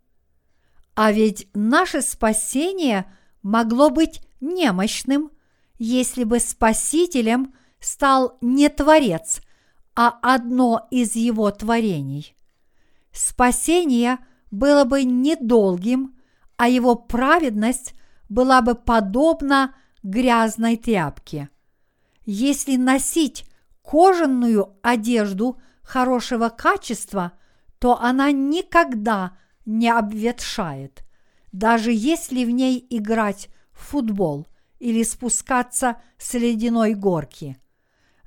А 0.95 1.13
ведь 1.13 1.49
наше 1.55 2.01
спасение 2.01 3.13
могло 3.43 3.91
быть 3.91 4.23
немощным, 4.41 5.31
если 5.79 6.25
бы 6.25 6.41
Спасителем 6.41 7.55
стал 7.81 8.39
не 8.41 8.69
Творец, 8.69 9.41
а 9.95 10.19
одно 10.23 10.87
из 10.91 11.17
его 11.17 11.51
творений 11.51 12.37
спасение 13.17 14.19
было 14.51 14.85
бы 14.85 15.05
недолгим, 15.05 16.17
а 16.57 16.69
его 16.69 16.95
праведность 16.95 17.95
была 18.29 18.61
бы 18.63 18.75
подобна 18.75 19.75
грязной 20.03 20.77
тряпке. 20.77 21.49
Если 22.25 22.77
носить 22.77 23.45
кожаную 23.83 24.77
одежду 24.83 25.61
хорошего 25.83 26.49
качества, 26.49 27.33
то 27.79 28.01
она 28.01 28.33
никогда 28.33 29.37
не 29.65 29.89
обветшает, 29.89 31.05
даже 31.53 31.93
если 31.93 32.45
в 32.45 32.51
ней 32.51 32.85
играть 32.91 33.49
в 33.73 33.91
футбол 33.91 34.47
или 34.87 35.03
спускаться 35.03 36.01
с 36.19 36.35
ледяной 36.35 36.95
горки. 36.95 37.59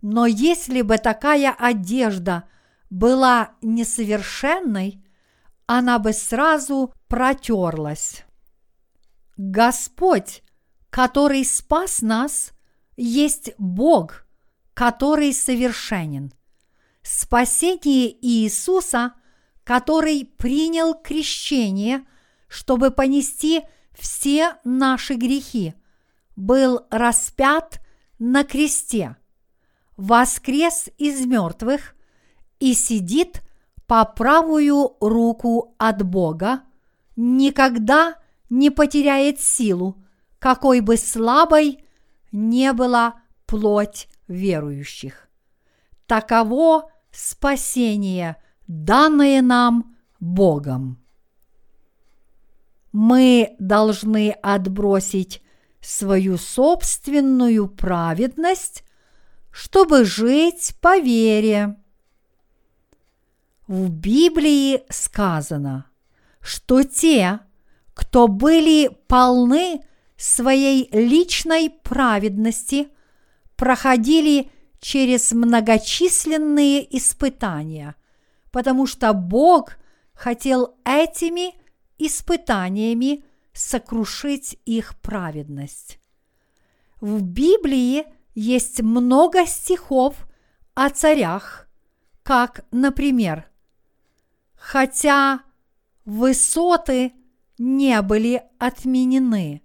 Но 0.01 0.25
если 0.25 0.81
бы 0.81 0.97
такая 0.97 1.51
одежда– 1.51 2.43
была 2.89 3.51
несовершенной, 3.61 5.03
она 5.65 5.99
бы 5.99 6.13
сразу 6.13 6.93
протерлась. 7.07 8.23
Господь, 9.37 10.43
который 10.89 11.45
спас 11.45 12.01
нас, 12.01 12.51
есть 12.97 13.51
Бог, 13.57 14.25
который 14.73 15.33
совершенен. 15.33 16.33
Спасение 17.03 18.11
Иисуса, 18.25 19.13
который 19.63 20.25
принял 20.25 20.95
крещение, 20.95 22.05
чтобы 22.47 22.91
понести 22.91 23.61
все 23.93 24.55
наши 24.63 25.13
грехи, 25.13 25.75
был 26.39 26.85
распят 26.89 27.81
на 28.17 28.45
кресте, 28.45 29.17
воскрес 29.97 30.89
из 30.97 31.25
мертвых 31.25 31.95
и 32.59 32.73
сидит 32.73 33.43
по 33.85 34.05
правую 34.05 34.95
руку 35.01 35.75
от 35.77 36.03
Бога, 36.03 36.61
никогда 37.17 38.15
не 38.49 38.69
потеряет 38.69 39.41
силу, 39.41 40.01
какой 40.39 40.79
бы 40.79 40.95
слабой 40.95 41.83
не 42.31 42.71
была 42.71 43.21
плоть 43.45 44.07
верующих. 44.29 45.27
Таково 46.07 46.89
спасение, 47.11 48.37
данное 48.65 49.41
нам 49.41 49.97
Богом. 50.21 51.03
Мы 52.93 53.55
должны 53.59 54.31
отбросить 54.31 55.43
свою 55.81 56.37
собственную 56.37 57.67
праведность, 57.67 58.83
чтобы 59.51 60.05
жить 60.05 60.75
по 60.81 60.99
вере. 60.99 61.75
В 63.67 63.89
Библии 63.89 64.83
сказано, 64.89 65.85
что 66.41 66.83
те, 66.83 67.39
кто 67.93 68.27
были 68.27 68.89
полны 69.07 69.81
своей 70.17 70.89
личной 70.91 71.69
праведности, 71.69 72.89
проходили 73.55 74.51
через 74.79 75.31
многочисленные 75.33 76.97
испытания, 76.97 77.95
потому 78.51 78.87
что 78.87 79.13
Бог 79.13 79.77
хотел 80.13 80.75
этими 80.85 81.53
испытаниями 81.97 83.23
сокрушить 83.59 84.57
их 84.65 84.97
праведность. 85.01 85.99
В 87.01 87.21
Библии 87.21 88.05
есть 88.33 88.81
много 88.81 89.45
стихов 89.45 90.15
о 90.75 90.89
царях, 90.89 91.67
как, 92.23 92.65
например, 92.71 93.49
хотя 94.55 95.41
высоты 96.05 97.11
не 97.57 98.01
были 98.01 98.43
отменены, 98.59 99.61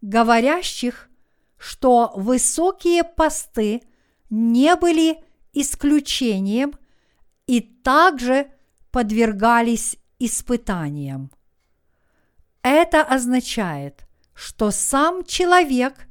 говорящих, 0.00 1.08
что 1.56 2.12
высокие 2.16 3.04
посты 3.04 3.82
не 4.28 4.74
были 4.74 5.22
исключением 5.52 6.72
и 7.46 7.60
также 7.60 8.50
подвергались 8.90 9.98
испытаниям. 10.18 11.30
Это 12.64 13.02
означает, 13.02 14.06
что 14.32 14.70
сам 14.70 15.22
человек 15.24 16.08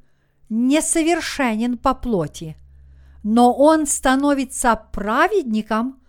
несовершенен 0.50 1.80
по 1.80 1.96
плоти, 1.96 2.56
но 3.24 3.52
он 3.52 3.88
становится 3.88 4.76
праведником 4.76 6.00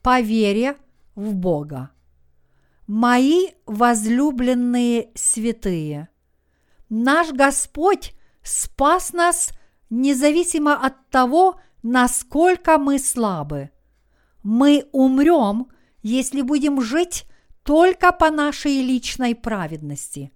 по 0.00 0.22
вере 0.22 0.78
в 1.14 1.34
Бога. 1.34 1.90
Мои 2.86 3.48
возлюбленные 3.66 5.10
святые, 5.14 6.08
наш 6.88 7.32
Господь 7.32 8.14
спас 8.42 9.12
нас 9.12 9.50
независимо 9.90 10.82
от 10.82 11.10
того, 11.10 11.60
насколько 11.82 12.78
мы 12.78 12.98
слабы. 12.98 13.70
Мы 14.42 14.88
умрем, 14.92 15.68
если 16.02 16.40
будем 16.40 16.80
жить 16.80 17.26
только 17.62 18.12
по 18.12 18.30
нашей 18.30 18.82
личной 18.82 19.34
праведности. 19.34 20.32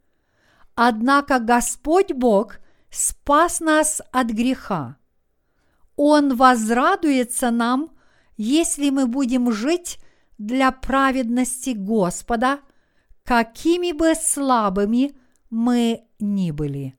Однако 0.75 1.39
Господь 1.39 2.13
Бог 2.13 2.59
спас 2.91 3.61
нас 3.61 4.03
от 4.13 4.29
греха. 4.29 4.97
Он 5.97 6.37
возрадуется 6.37 7.51
нам, 7.51 7.91
если 8.37 8.91
мы 8.91 9.07
будем 9.07 9.53
жить 9.53 9.99
для 10.39 10.73
праведности 10.73 11.71
Господа, 11.71 12.61
какими 13.23 13.93
бы 13.93 14.15
слабыми 14.15 15.13
мы 15.51 16.05
ни 16.19 16.51
были. 16.51 16.97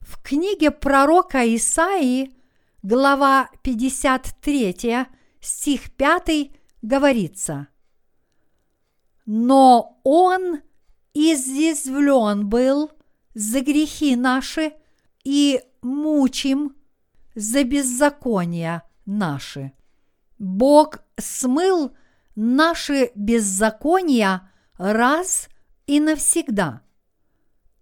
В 0.00 0.22
книге 0.22 0.70
пророка 0.70 1.42
Исаии, 1.56 2.34
глава 2.82 3.48
53, 3.62 5.06
стих 5.40 5.90
5 5.92 6.50
говорится 6.82 7.68
«Но 9.32 10.00
Он 10.02 10.58
изъязвлен 11.14 12.48
был 12.48 12.90
за 13.34 13.60
грехи 13.60 14.16
наши 14.16 14.72
и 15.22 15.60
мучим 15.82 16.74
за 17.36 17.62
беззакония 17.62 18.82
наши». 19.06 19.72
Бог 20.40 21.04
смыл 21.16 21.92
наши 22.34 23.12
беззакония 23.14 24.50
раз 24.78 25.48
и 25.86 26.00
навсегда. 26.00 26.80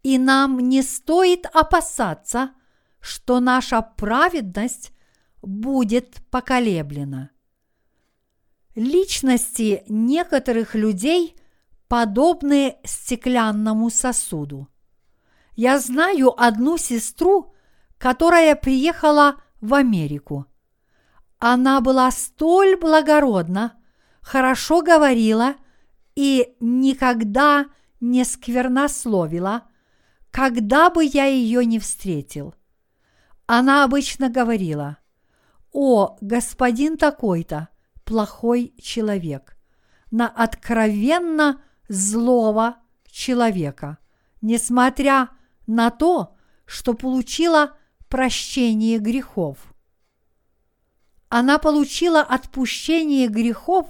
И 0.03 0.19
нам 0.19 0.59
не 0.59 0.83
стоит 0.83 1.47
опасаться, 1.47 2.51
что 3.01 3.41
наша 3.41 3.81
праведность 3.81 4.93
будет 5.41 6.17
поколеблена. 6.31 7.31
Личности 8.75 9.83
некоторых 9.89 10.75
людей 10.75 11.38
подобны 11.89 12.77
стеклянному 12.85 13.91
сосуду. 13.91 14.69
Я 15.57 15.81
знаю 15.81 16.41
одну 16.41 16.77
сестру, 16.77 17.55
которая 17.97 18.55
приехала 18.55 19.37
в 19.61 19.75
Америку. 19.75 20.47
Она 21.39 21.81
была 21.81 22.11
столь 22.11 22.77
благородна, 22.77 23.75
хорошо 24.21 24.83
говорила 24.83 25.55
и 26.15 26.55
никогда 26.61 27.67
не 28.01 28.25
сквернословила, 28.25 29.65
когда 30.31 30.91
бы 30.91 31.05
я 31.05 31.25
ее 31.25 31.65
не 31.65 31.79
встретил. 31.79 32.55
Она 33.47 33.85
обычно 33.85 34.29
говорила, 34.29 34.99
«О, 35.73 36.17
господин 36.21 36.97
такой-то, 36.99 37.69
плохой 38.05 38.75
человек», 38.81 39.57
на 40.11 40.29
откровенно 40.29 41.61
злого 41.89 42.77
человека, 43.11 43.99
несмотря 44.41 45.31
на 45.67 45.91
то, 45.91 46.37
что 46.67 46.95
получила 46.95 47.77
прощение 48.09 48.99
грехов. 48.99 49.59
Она 51.29 51.59
получила 51.59 52.21
отпущение 52.23 53.29
грехов 53.29 53.87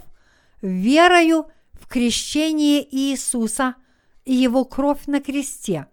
верою 0.61 1.47
в 1.73 1.87
крещение 1.87 2.83
Иисуса 2.93 3.75
и 4.25 4.33
Его 4.33 4.65
кровь 4.65 5.05
на 5.07 5.21
кресте, 5.21 5.87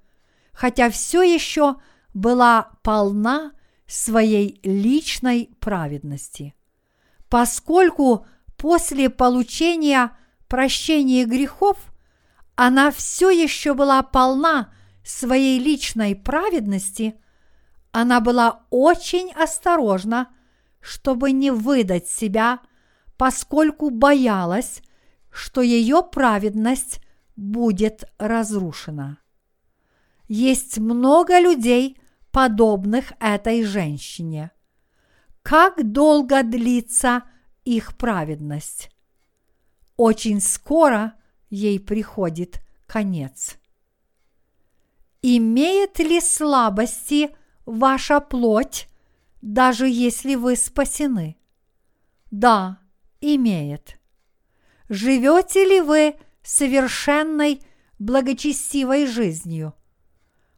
хотя 0.52 0.90
все 0.90 1.22
еще 1.22 1.76
была 2.14 2.70
полна 2.82 3.52
своей 3.86 4.60
личной 4.64 5.50
праведности. 5.60 6.54
Поскольку 7.28 8.26
после 8.56 9.10
получения 9.10 10.16
прощения 10.48 11.24
грехов 11.24 11.76
она 12.56 12.90
все 12.90 13.30
еще 13.30 13.74
была 13.74 14.02
полна 14.02 14.72
своей 15.04 15.60
личной 15.60 16.16
праведности, 16.16 17.14
она 17.92 18.20
была 18.20 18.64
очень 18.70 19.32
осторожна, 19.32 20.28
чтобы 20.80 21.32
не 21.32 21.50
выдать 21.50 22.08
себя, 22.08 22.60
поскольку 23.16 23.90
боялась, 23.90 24.82
что 25.30 25.60
ее 25.60 26.02
праведность 26.02 27.00
будет 27.36 28.04
разрушена. 28.18 29.18
Есть 30.28 30.78
много 30.78 31.38
людей, 31.38 31.98
подобных 32.32 33.12
этой 33.20 33.64
женщине. 33.64 34.50
Как 35.42 35.92
долго 35.92 36.42
длится 36.42 37.22
их 37.64 37.96
праведность? 37.96 38.90
Очень 39.96 40.40
скоро 40.40 41.14
ей 41.48 41.80
приходит 41.80 42.60
конец. 42.86 43.56
Имеет 45.22 45.98
ли 45.98 46.20
слабости 46.20 47.34
ваша 47.64 48.20
плоть, 48.20 48.88
даже 49.42 49.88
если 49.88 50.34
вы 50.34 50.56
спасены? 50.56 51.36
Да, 52.30 52.78
имеет. 53.20 53.98
Живете 54.88 55.64
ли 55.64 55.80
вы 55.80 56.16
совершенной 56.42 57.60
благочестивой 57.98 59.06
жизнью? 59.06 59.74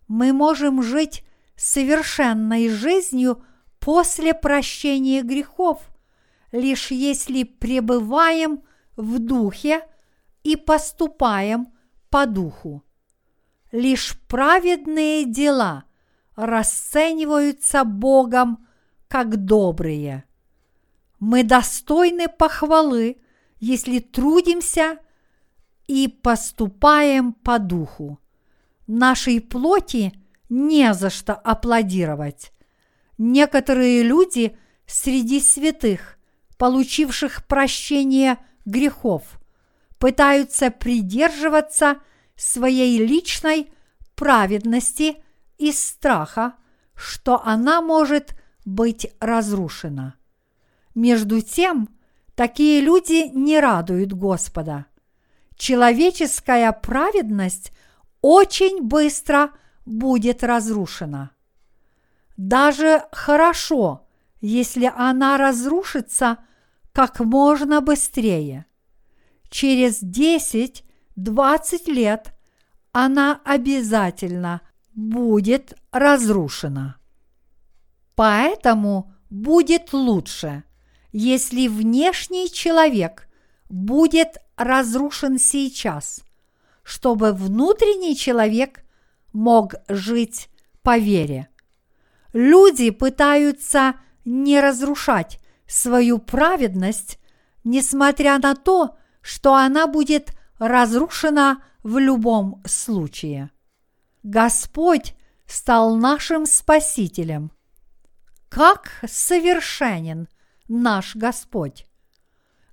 Мы 0.06 0.32
можем 0.32 0.82
жить 0.82 1.24
совершенной 1.56 2.68
жизнью 2.68 3.42
после 3.78 4.34
прощения 4.34 5.22
грехов, 5.22 5.80
лишь 6.52 6.90
если 6.90 7.44
пребываем 7.44 8.62
в 8.96 9.18
духе 9.18 9.82
и 10.42 10.56
поступаем 10.56 11.68
по 12.10 12.26
духу. 12.26 12.82
Лишь 13.72 14.18
праведные 14.28 15.24
дела 15.24 15.84
расцениваются 16.36 17.84
Богом 17.84 18.66
как 19.08 19.44
добрые. 19.44 20.24
Мы 21.18 21.42
достойны 21.42 22.28
похвалы, 22.28 23.16
если 23.58 23.98
трудимся 23.98 24.98
и 25.86 26.06
поступаем 26.08 27.32
по 27.32 27.58
духу. 27.58 28.20
Нашей 28.86 29.40
плоти 29.40 30.12
не 30.48 30.94
за 30.94 31.10
что 31.10 31.34
аплодировать. 31.34 32.52
Некоторые 33.18 34.02
люди 34.02 34.56
среди 34.86 35.40
святых, 35.40 36.18
получивших 36.56 37.46
прощение 37.46 38.38
грехов, 38.64 39.37
пытаются 39.98 40.70
придерживаться 40.70 41.98
своей 42.36 42.98
личной 43.04 43.70
праведности 44.14 45.16
из 45.58 45.82
страха, 45.82 46.54
что 46.94 47.42
она 47.44 47.80
может 47.80 48.34
быть 48.64 49.12
разрушена. 49.20 50.14
Между 50.94 51.40
тем, 51.40 51.88
такие 52.34 52.80
люди 52.80 53.30
не 53.34 53.60
радуют 53.60 54.12
Господа. 54.12 54.86
Человеческая 55.56 56.70
праведность 56.72 57.72
очень 58.20 58.82
быстро 58.82 59.50
будет 59.84 60.44
разрушена. 60.44 61.30
Даже 62.36 63.04
хорошо, 63.10 64.06
если 64.40 64.92
она 64.96 65.36
разрушится 65.38 66.38
как 66.92 67.20
можно 67.20 67.80
быстрее. 67.80 68.66
Через 69.50 70.02
10-20 70.02 70.82
лет 71.90 72.34
она 72.92 73.40
обязательно 73.44 74.60
будет 74.94 75.74
разрушена. 75.90 76.96
Поэтому 78.14 79.12
будет 79.30 79.92
лучше, 79.92 80.64
если 81.12 81.68
внешний 81.68 82.50
человек 82.50 83.28
будет 83.68 84.38
разрушен 84.56 85.38
сейчас, 85.38 86.22
чтобы 86.82 87.32
внутренний 87.32 88.16
человек 88.16 88.84
мог 89.32 89.74
жить 89.88 90.48
по 90.82 90.98
вере. 90.98 91.48
Люди 92.32 92.90
пытаются 92.90 93.94
не 94.24 94.60
разрушать 94.60 95.40
свою 95.66 96.18
праведность, 96.18 97.18
несмотря 97.64 98.38
на 98.38 98.54
то, 98.54 98.97
что 99.20 99.54
она 99.54 99.86
будет 99.86 100.32
разрушена 100.58 101.62
в 101.82 101.98
любом 101.98 102.62
случае. 102.66 103.50
Господь 104.22 105.14
стал 105.46 105.96
нашим 105.96 106.46
Спасителем. 106.46 107.52
Как 108.48 108.90
совершенен 109.06 110.28
наш 110.68 111.16
Господь! 111.16 111.86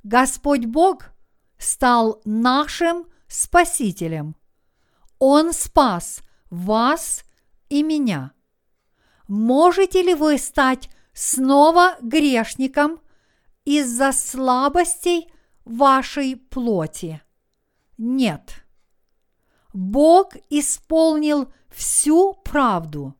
Господь 0.04 0.66
Бог 0.66 1.10
стал 1.58 2.22
нашим 2.26 3.08
Спасителем. 3.28 4.36
Он 5.20 5.54
спас 5.54 6.22
вас 6.50 7.24
и 7.70 7.84
меня. 7.84 8.32
Можете 9.28 10.04
ли 10.04 10.14
вы 10.14 10.38
стать 10.38 10.90
снова 11.14 11.96
грешником 12.02 13.00
из-за 13.64 14.12
слабостей 14.12 15.32
вашей 15.66 16.36
плоти? 16.36 17.22
Нет. 17.98 18.66
Бог 19.74 20.34
исполнил 20.50 21.52
всю 21.70 22.34
правду. 22.34 23.16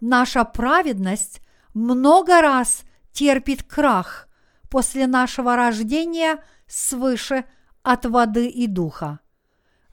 Наша 0.00 0.44
праведность 0.44 1.40
много 1.74 2.40
раз 2.40 2.84
терпит 3.12 3.62
крах 3.62 4.28
после 4.70 5.06
нашего 5.06 5.56
рождения 5.56 6.42
свыше 6.66 7.44
от 7.82 8.06
воды 8.06 8.48
и 8.48 8.66
духа. 8.66 9.20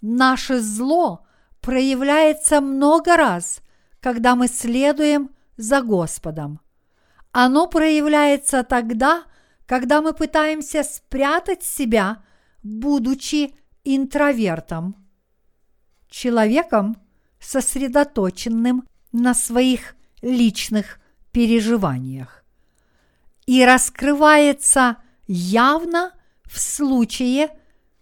Наше 0.02 0.60
зло 0.60 1.26
проявляется 1.60 2.62
много 2.62 3.17
раз, 3.17 3.62
когда 4.00 4.36
мы 4.36 4.48
следуем 4.48 5.30
за 5.58 5.82
Господом. 5.82 6.60
Оно 7.32 7.67
проявляется 7.67 8.63
тогда, 8.63 9.24
когда 9.71 10.01
мы 10.01 10.12
пытаемся 10.12 10.84
спрятать 10.84 11.63
себя, 11.63 12.21
будучи 12.62 13.55
интровертом. 13.86 14.97
Человеком, 16.10 16.97
сосредоточенным 17.39 18.84
на 19.13 19.34
своих 19.34 19.95
личных 20.21 20.99
переживаниях. 21.31 22.43
И 23.45 23.63
раскрывается 23.63 24.97
явно 25.25 26.12
в 26.43 26.60
случае, 26.60 27.57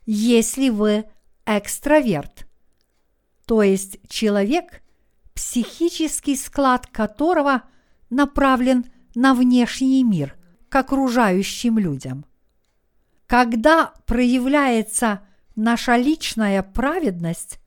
если 0.07 0.69
вы 0.69 1.05
экстраверт, 1.45 2.47
то 3.45 3.61
есть 3.61 3.99
человек, 4.09 4.81
психический 5.35 6.35
склад 6.35 6.87
которого 6.87 7.61
направлен 8.09 8.85
на 9.13 9.35
внешний 9.35 10.03
мир, 10.03 10.38
к 10.69 10.75
окружающим 10.75 11.77
людям. 11.79 12.25
Когда 13.27 13.93
проявляется 14.05 15.21
наша 15.55 15.97
личная 15.97 16.63
праведность, 16.63 17.59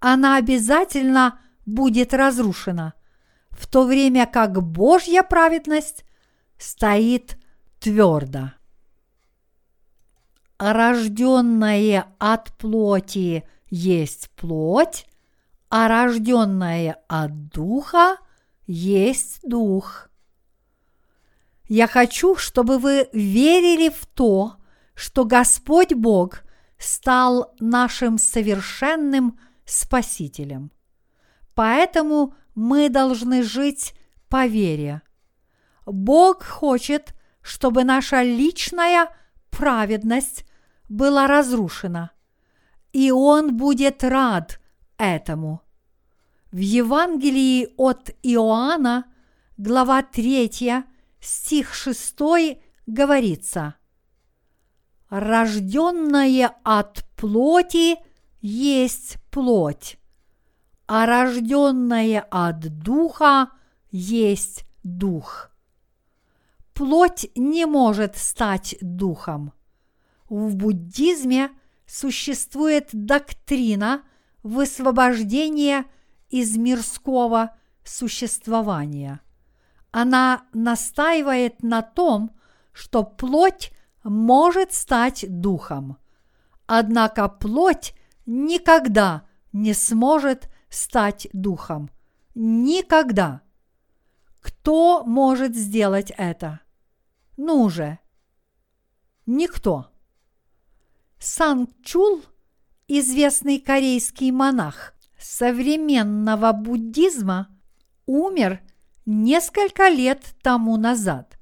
она 0.00 0.36
обязательно 0.36 1.40
будет 1.66 2.12
разрушена, 2.12 2.94
в 3.50 3.66
то 3.66 3.84
время 3.84 4.26
как 4.26 4.62
Божья 4.62 5.22
праведность 5.22 6.04
стоит 6.58 7.38
твердо. 7.80 8.52
Рожденное 10.58 12.06
от 12.18 12.56
плоти 12.56 13.44
есть 13.68 14.30
плоть, 14.36 15.06
а 15.68 15.88
рожденное 15.88 16.98
от 17.08 17.48
духа 17.48 18.18
есть 18.66 19.40
дух. 19.42 20.08
Я 21.74 21.86
хочу, 21.86 22.36
чтобы 22.36 22.76
вы 22.76 23.08
верили 23.14 23.88
в 23.88 24.04
то, 24.04 24.56
что 24.94 25.24
Господь 25.24 25.94
Бог 25.94 26.42
стал 26.76 27.54
нашим 27.60 28.18
совершенным 28.18 29.38
Спасителем. 29.64 30.70
Поэтому 31.54 32.34
мы 32.54 32.90
должны 32.90 33.42
жить 33.42 33.94
по 34.28 34.46
вере. 34.46 35.00
Бог 35.86 36.44
хочет, 36.44 37.14
чтобы 37.40 37.84
наша 37.84 38.22
личная 38.22 39.08
праведность 39.48 40.44
была 40.90 41.26
разрушена, 41.26 42.10
и 42.92 43.10
Он 43.10 43.56
будет 43.56 44.04
рад 44.04 44.60
этому. 44.98 45.62
В 46.50 46.58
Евангелии 46.58 47.72
от 47.78 48.10
Иоанна, 48.22 49.06
глава 49.56 50.02
3, 50.02 50.84
стих 51.22 51.72
6 51.72 52.18
говорится 52.86 53.76
«Рожденное 55.08 56.54
от 56.64 57.04
плоти 57.16 57.96
есть 58.40 59.18
плоть, 59.30 59.98
а 60.86 61.06
рожденное 61.06 62.26
от 62.30 62.78
духа 62.78 63.50
есть 63.90 64.64
дух». 64.82 65.50
Плоть 66.74 67.30
не 67.36 67.66
может 67.66 68.16
стать 68.16 68.76
духом. 68.80 69.52
В 70.28 70.56
буддизме 70.56 71.50
существует 71.86 72.88
доктрина 72.92 74.02
высвобождения 74.42 75.84
из 76.30 76.56
мирского 76.56 77.54
существования– 77.84 79.20
она 79.92 80.46
настаивает 80.52 81.62
на 81.62 81.82
том, 81.82 82.34
что 82.72 83.04
плоть 83.04 83.72
может 84.02 84.72
стать 84.72 85.24
духом. 85.28 85.98
Однако 86.66 87.28
плоть 87.28 87.94
никогда 88.26 89.26
не 89.52 89.74
сможет 89.74 90.48
стать 90.70 91.28
духом. 91.32 91.90
Никогда. 92.34 93.42
Кто 94.40 95.04
может 95.04 95.54
сделать 95.54 96.10
это? 96.16 96.60
Ну 97.36 97.68
же. 97.68 97.98
Никто. 99.26 99.88
Санчул, 101.18 102.22
известный 102.88 103.60
корейский 103.60 104.30
монах 104.30 104.94
современного 105.18 106.52
буддизма, 106.52 107.48
умер 108.06 108.60
несколько 109.06 109.88
лет 109.88 110.34
тому 110.42 110.76
назад. 110.76 111.38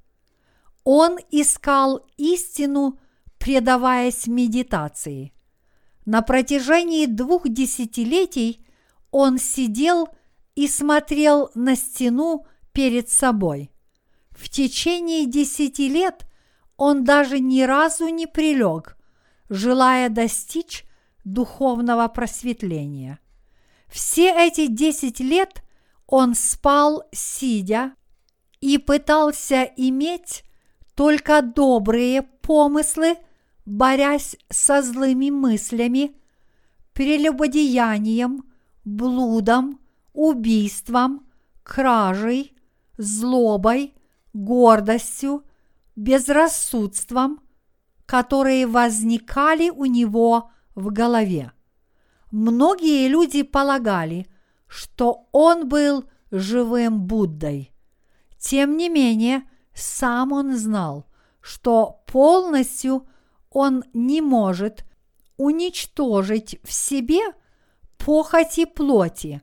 Он 0.85 1.19
искал 1.31 2.07
истину, 2.17 2.99
предаваясь 3.39 4.27
медитации. 4.27 5.33
На 6.07 6.23
протяжении 6.23 7.07
двух 7.07 7.49
десятилетий 7.49 8.65
он 9.11 9.39
сидел 9.39 10.09
и 10.55 10.67
смотрел 10.69 11.51
на 11.55 11.77
стену 11.77 12.47
перед 12.73 13.09
собой. 13.09 13.71
В 14.31 14.49
течение 14.49 15.27
десяти 15.27 15.89
лет 15.89 16.27
он 16.77 17.05
даже 17.05 17.41
ни 17.41 17.63
разу 17.63 18.09
не 18.09 18.27
прилег, 18.27 18.97
желая 19.49 20.09
достичь 20.09 20.85
духовного 21.25 22.09
просветления. 22.09 23.19
Все 23.89 24.31
эти 24.31 24.67
десять 24.67 25.21
лет 25.21 25.63
он 26.11 26.35
спал 26.35 27.05
сидя 27.13 27.95
и 28.61 28.79
пытался 28.79 29.63
иметь 29.77 30.43
только 30.97 31.41
добрые 31.41 32.23
помыслы, 32.23 33.17
борясь 33.65 34.37
со 34.51 34.83
злыми 34.83 35.31
мыслями, 35.31 36.17
прелюбодеянием, 36.95 38.43
блудом, 38.85 39.79
убийством, 40.13 41.27
кражей, 41.63 42.57
злобой, 42.99 43.95
гордостью, 44.33 45.45
безрассудством, 45.95 47.41
которые 48.05 48.67
возникали 48.67 49.71
у 49.71 49.85
него 49.85 50.51
в 50.75 50.91
голове. 50.93 51.53
Многие 52.33 53.07
люди 53.07 53.45
полагали, 53.45 54.27
что 54.71 55.27
он 55.33 55.69
был 55.69 56.05
живым 56.31 57.01
Буддой. 57.01 57.75
Тем 58.39 58.77
не 58.77 58.89
менее, 58.89 59.43
сам 59.75 60.33
он 60.33 60.57
знал, 60.57 61.07
что 61.41 62.05
полностью 62.07 63.09
он 63.51 63.83
не 63.93 64.23
может 64.23 64.85
уничтожить 65.37 66.61
в 66.63 66.73
себе 66.73 67.21
похоти 67.99 68.65
плоти, 68.65 69.43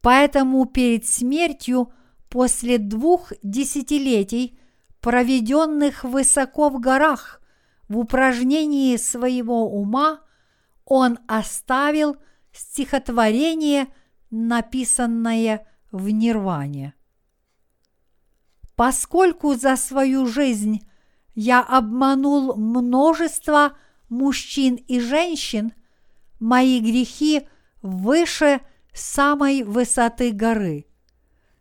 поэтому 0.00 0.64
перед 0.66 1.04
смертью 1.04 1.92
после 2.28 2.78
двух 2.78 3.32
десятилетий, 3.42 4.56
проведенных 5.00 6.04
высоко 6.04 6.68
в 6.68 6.78
горах 6.78 7.42
в 7.88 7.98
упражнении 7.98 8.96
своего 8.96 9.68
ума, 9.68 10.20
он 10.84 11.18
оставил 11.26 12.16
стихотворение– 12.52 13.88
написанное 14.30 15.66
в 15.90 16.08
Нирване. 16.08 16.94
Поскольку 18.76 19.54
за 19.54 19.76
свою 19.76 20.26
жизнь 20.26 20.88
я 21.34 21.60
обманул 21.60 22.56
множество 22.56 23.76
мужчин 24.08 24.76
и 24.76 25.00
женщин, 25.00 25.72
мои 26.38 26.80
грехи 26.80 27.46
выше 27.82 28.60
самой 28.92 29.62
высоты 29.62 30.32
горы. 30.32 30.86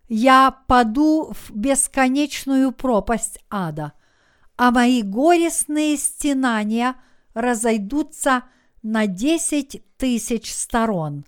Я 0.08 0.52
паду 0.68 1.34
в 1.34 1.52
бесконечную 1.52 2.72
пропасть 2.72 3.40
ада, 3.50 3.94
а 4.58 4.72
мои 4.72 5.04
горестные 5.04 5.98
стенания 5.98 6.96
разойдутся 7.34 8.44
на 8.82 9.08
десять 9.08 9.84
тысяч 9.98 10.52
сторон. 10.52 11.26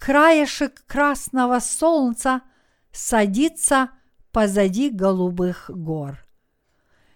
Краешек 0.00 0.82
красного 0.86 1.60
солнца 1.60 2.40
садится 2.90 3.90
позади 4.32 4.88
голубых 4.88 5.70
гор. 5.70 6.26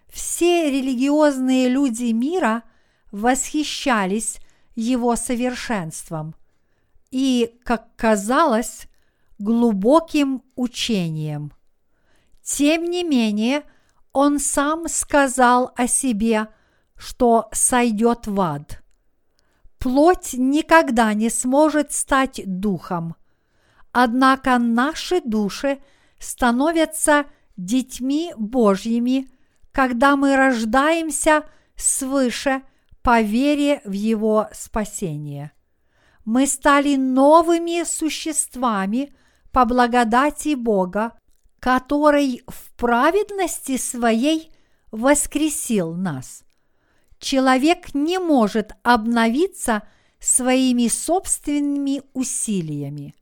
Все 0.07 0.71
религиозные 0.71 1.71
люди 1.71 2.13
мира 2.13 2.63
восхищались 3.11 4.39
его 4.75 5.17
совершенством 5.17 6.35
и, 7.11 7.59
как 7.65 7.97
казалось, 7.97 8.87
глубоким 9.39 10.43
учением. 10.55 11.55
Тем 12.43 12.85
не 12.91 13.03
менее, 13.03 13.63
он 14.13 14.39
сам 14.39 14.89
сказал 14.89 15.73
о 15.75 15.87
себе, 15.87 16.49
что 16.97 17.49
сойдет 17.51 18.27
в 18.27 18.39
ад. 18.43 18.84
Плоть 19.85 20.33
никогда 20.33 21.13
не 21.13 21.29
сможет 21.29 21.93
стать 21.93 22.41
духом, 22.47 23.17
однако 23.93 24.57
наши 24.57 25.21
души 25.21 25.79
становятся 26.19 27.27
детьми 27.59 28.33
Божьими, 28.39 29.29
когда 29.73 30.17
мы 30.17 30.37
рождаемся 30.37 31.45
свыше 31.77 32.63
по 33.03 33.21
вере 33.21 33.83
в 33.85 33.93
Его 33.93 34.49
спасение. 34.55 35.53
Мы 36.25 36.47
стали 36.47 36.97
новыми 36.97 37.85
существами– 37.85 39.15
по 39.53 39.67
благодати 39.67 40.55
Бога, 40.55 41.13
который 41.61 42.43
в 42.49 42.75
праведности 42.75 43.77
своей 43.77 44.51
воскресил 44.91 45.95
нас. 45.95 46.43
Человек 47.25 47.95
не 47.95 48.19
может 48.19 48.73
обновиться 48.83 49.83
своими 50.21 50.89
собственными 50.89 52.03
усилиями. 52.13 53.15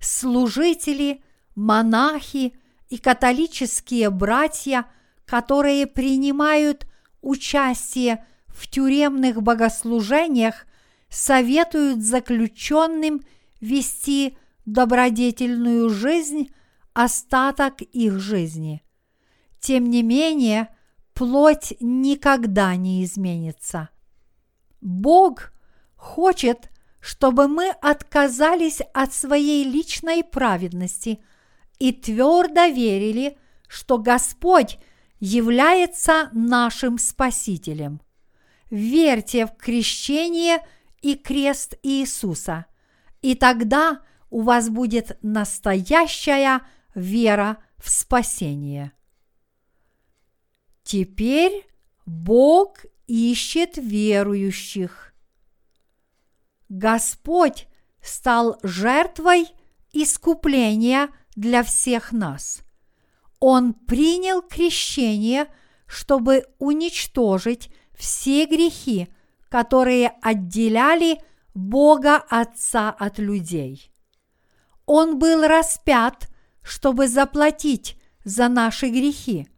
Служители, 0.00 1.22
монахи 1.54 2.54
и 2.88 2.96
католические 2.96 4.08
братья, 4.08 4.86
которые 5.26 5.86
принимают 5.86 6.86
участие 7.20 8.24
в 8.46 8.66
тюремных 8.66 9.42
богослужениях, 9.42 10.64
советуют 11.10 12.02
заключенным 12.02 13.20
вести 13.60 14.38
добродетельную 14.64 15.90
жизнь 15.90 16.50
остаток 16.94 17.82
их 17.82 18.18
жизни. 18.20 18.82
Тем 19.60 19.90
не 19.90 20.02
менее, 20.02 20.73
плоть 21.14 21.74
никогда 21.80 22.76
не 22.76 23.04
изменится. 23.04 23.88
Бог 24.80 25.52
хочет, 25.96 26.70
чтобы 27.00 27.48
мы 27.48 27.70
отказались 27.70 28.80
от 28.92 29.12
своей 29.12 29.64
личной 29.64 30.22
праведности 30.22 31.20
и 31.78 31.92
твердо 31.92 32.66
верили, 32.66 33.38
что 33.68 33.98
Господь 33.98 34.78
является 35.20 36.28
нашим 36.32 36.98
Спасителем. 36.98 38.00
Верьте 38.70 39.46
в 39.46 39.56
крещение 39.56 40.58
и 41.00 41.14
крест 41.14 41.76
Иисуса, 41.82 42.66
и 43.22 43.34
тогда– 43.34 44.00
у 44.34 44.40
вас 44.40 44.68
будет 44.68 45.16
настоящая 45.22 46.62
вера 46.92 47.58
в 47.78 47.88
спасение. 47.88 48.90
Теперь 50.84 51.66
Бог 52.04 52.84
ищет 53.06 53.78
верующих. 53.78 55.14
Господь 56.68 57.66
стал 58.02 58.58
жертвой 58.62 59.46
искупления 59.92 61.08
для 61.36 61.62
всех 61.62 62.12
нас. 62.12 62.60
Он 63.40 63.72
принял 63.72 64.42
крещение, 64.42 65.46
чтобы 65.86 66.44
уничтожить 66.58 67.70
все 67.94 68.44
грехи, 68.44 69.08
которые 69.48 70.12
отделяли 70.20 71.18
Бога 71.54 72.16
Отца 72.16 72.90
от 72.90 73.18
людей. 73.18 73.90
Он 74.84 75.18
был 75.18 75.46
распят, 75.46 76.28
чтобы 76.62 77.08
заплатить 77.08 77.96
за 78.24 78.48
наши 78.48 78.88
грехи, 78.88 79.48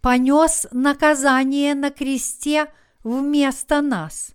понес 0.00 0.66
наказание 0.70 1.74
на 1.74 1.90
кресте 1.90 2.72
вместо 3.02 3.80
нас 3.80 4.34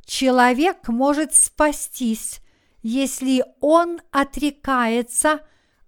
Человек 0.05 0.89
может 0.89 1.35
спастись, 1.35 2.41
если 2.83 3.45
он 3.61 4.01
отрекается 4.11 5.41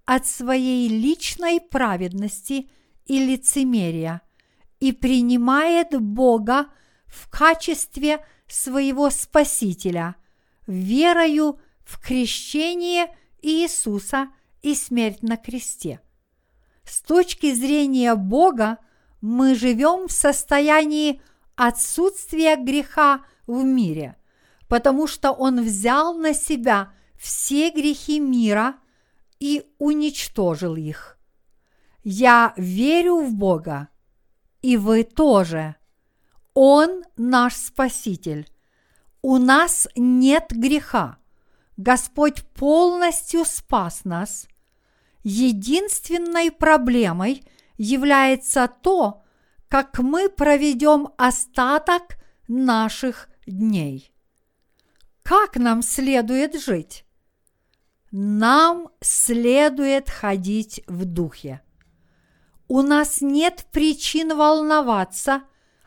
от 0.06 0.26
своей 0.26 0.88
личной 0.88 1.60
праведности 1.60 2.70
и 3.04 3.18
лицемерия 3.18 4.22
и 4.80 4.92
принимает 4.92 6.00
Бога 6.00 6.68
в 7.06 7.28
качестве 7.28 8.24
своего 8.46 9.10
Спасителя, 9.10 10.16
верою 10.66 11.60
в 11.84 12.00
крещение 12.00 13.14
Иисуса 13.42 14.28
и 14.62 14.74
смерть 14.74 15.22
на 15.22 15.36
кресте. 15.36 16.00
С 16.84 17.00
точки 17.00 17.52
зрения 17.52 18.14
Бога 18.14 18.78
мы 19.20 19.54
живем 19.54 20.08
в 20.08 20.12
состоянии 20.12 21.20
отсутствия 21.54 22.56
греха 22.56 23.24
в 23.46 23.62
мире, 23.64 24.16
потому 24.68 25.06
что 25.06 25.32
Он 25.32 25.62
взял 25.62 26.14
на 26.14 26.34
себя 26.34 26.92
все 27.18 27.70
грехи 27.70 28.20
мира 28.20 28.76
и 29.40 29.64
уничтожил 29.78 30.76
их. 30.76 31.18
Я 32.02 32.52
верю 32.56 33.20
в 33.20 33.34
Бога, 33.34 33.88
и 34.62 34.76
вы 34.76 35.02
тоже. 35.02 35.74
Он 36.54 37.02
наш 37.16 37.56
Спаситель. 37.56 38.48
У 39.22 39.38
нас 39.38 39.88
нет 39.96 40.46
греха. 40.50 41.18
Господь 41.76 42.44
полностью 42.54 43.44
спас 43.44 44.04
нас. 44.04 44.46
Единственной 45.24 46.50
проблемой 46.52 47.44
является 47.76 48.68
то, 48.68 49.22
как 49.68 49.98
мы 49.98 50.28
проведем 50.28 51.08
остаток 51.16 52.16
наших 52.48 53.28
дней. 53.46 54.12
Как 55.22 55.56
нам 55.56 55.82
следует 55.82 56.60
жить? 56.60 57.04
Нам 58.12 58.88
следует 59.00 60.08
ходить 60.08 60.82
в 60.86 61.04
духе. 61.04 61.60
У 62.68 62.82
нас 62.82 63.20
нет 63.20 63.66
причин 63.72 64.36
волноваться 64.36 65.42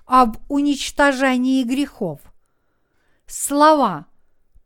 об 0.05 0.37
уничтожении 0.49 1.63
грехов. 1.63 2.21
Слова 3.25 4.07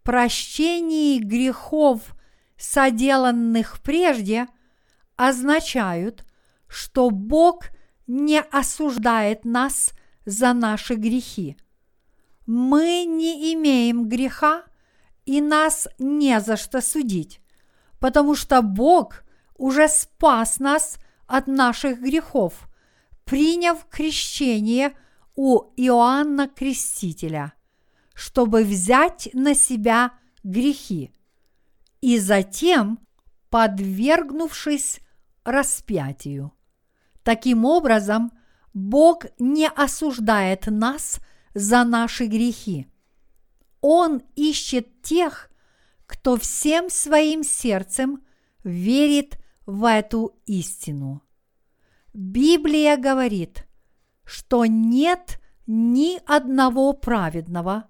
«прощении 0.03 1.19
грехов, 1.19 2.15
соделанных 2.57 3.81
прежде» 3.81 4.47
означают, 5.15 6.25
что 6.73 7.11
Бог 7.11 7.65
не 8.07 8.41
осуждает 8.41 9.45
нас 9.45 9.93
за 10.25 10.53
наши 10.53 10.95
грехи. 10.95 11.55
Мы 12.47 13.05
не 13.05 13.53
имеем 13.53 14.09
греха, 14.09 14.63
и 15.25 15.39
нас 15.39 15.87
не 15.99 16.41
за 16.41 16.57
что 16.57 16.81
судить, 16.81 17.39
потому 17.99 18.35
что 18.35 18.61
Бог 18.61 19.23
уже 19.55 19.87
спас 19.87 20.59
нас 20.59 20.97
от 21.27 21.47
наших 21.47 22.01
грехов, 22.01 22.67
приняв 23.23 23.85
крещение 23.89 24.97
у 25.35 25.71
Иоанна 25.77 26.49
Крестителя, 26.49 27.53
чтобы 28.13 28.63
взять 28.63 29.29
на 29.33 29.53
себя 29.53 30.13
грехи, 30.43 31.11
и 32.01 32.19
затем 32.19 32.99
подвергнувшись 33.49 34.99
распятию. 35.43 36.51
Таким 37.23 37.65
образом, 37.65 38.31
Бог 38.73 39.25
не 39.39 39.67
осуждает 39.67 40.67
нас 40.67 41.19
за 41.53 41.83
наши 41.83 42.25
грехи. 42.25 42.87
Он 43.81 44.21
ищет 44.35 45.01
тех, 45.01 45.49
кто 46.05 46.37
всем 46.37 46.89
своим 46.89 47.43
сердцем 47.43 48.23
верит 48.63 49.37
в 49.65 49.89
эту 49.89 50.35
истину. 50.45 51.21
Библия 52.13 52.97
говорит, 52.97 53.65
что 54.25 54.65
нет 54.65 55.39
ни 55.65 56.19
одного 56.25 56.93
праведного, 56.93 57.85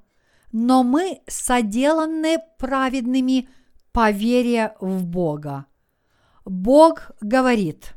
но 0.51 0.83
мы 0.83 1.21
соделаны 1.27 2.37
праведными 2.59 3.49
по 3.91 4.11
вере 4.11 4.75
в 4.79 5.05
Бога. 5.05 5.65
Бог 6.45 7.11
говорит, 7.21 7.93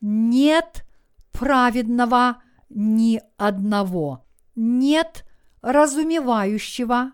нет 0.00 0.84
праведного 1.32 2.42
ни 2.68 3.20
одного, 3.36 4.26
нет 4.54 5.24
разумевающего, 5.62 7.12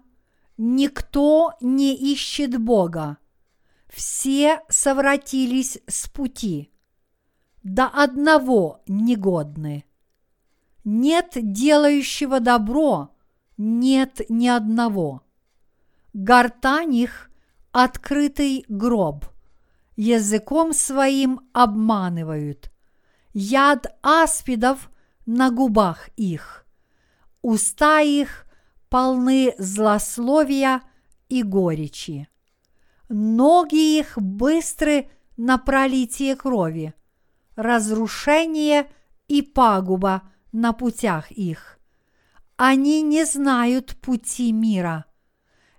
никто 0.56 1.54
не 1.60 1.94
ищет 1.94 2.60
Бога. 2.60 3.18
Все 3.88 4.60
совратились 4.68 5.78
с 5.86 6.08
пути, 6.08 6.72
до 7.62 7.86
одного 7.86 8.82
негодны. 8.86 9.84
Нет 10.84 11.32
делающего 11.34 12.40
добро, 12.40 13.14
нет 13.56 14.20
ни 14.28 14.48
одного. 14.48 15.22
Гортань 16.12 16.94
их– 16.94 17.30
открытый 17.72 18.64
гроб, 18.68 19.26
языком 19.96 20.72
своим 20.72 21.40
обманывают. 21.52 22.70
Яд 23.34 23.86
аспидов 24.00 24.90
на 25.26 25.50
губах 25.50 26.08
их. 26.16 26.66
Уста 27.42 28.00
их 28.00 28.46
полны 28.88 29.54
злословия 29.58 30.82
и 31.28 31.42
горечи. 31.42 32.28
Ноги 33.08 33.98
их 33.98 34.16
быстры 34.16 35.10
на 35.36 35.58
пролитие 35.58 36.36
крови, 36.36 36.94
разрушение 37.56 38.88
и 39.26 39.42
пагуба 39.42 40.22
на 40.52 40.72
путях 40.72 41.32
их. 41.32 41.80
Они 42.56 43.02
не 43.02 43.24
знают 43.24 43.96
пути 44.00 44.52
мира. 44.52 45.06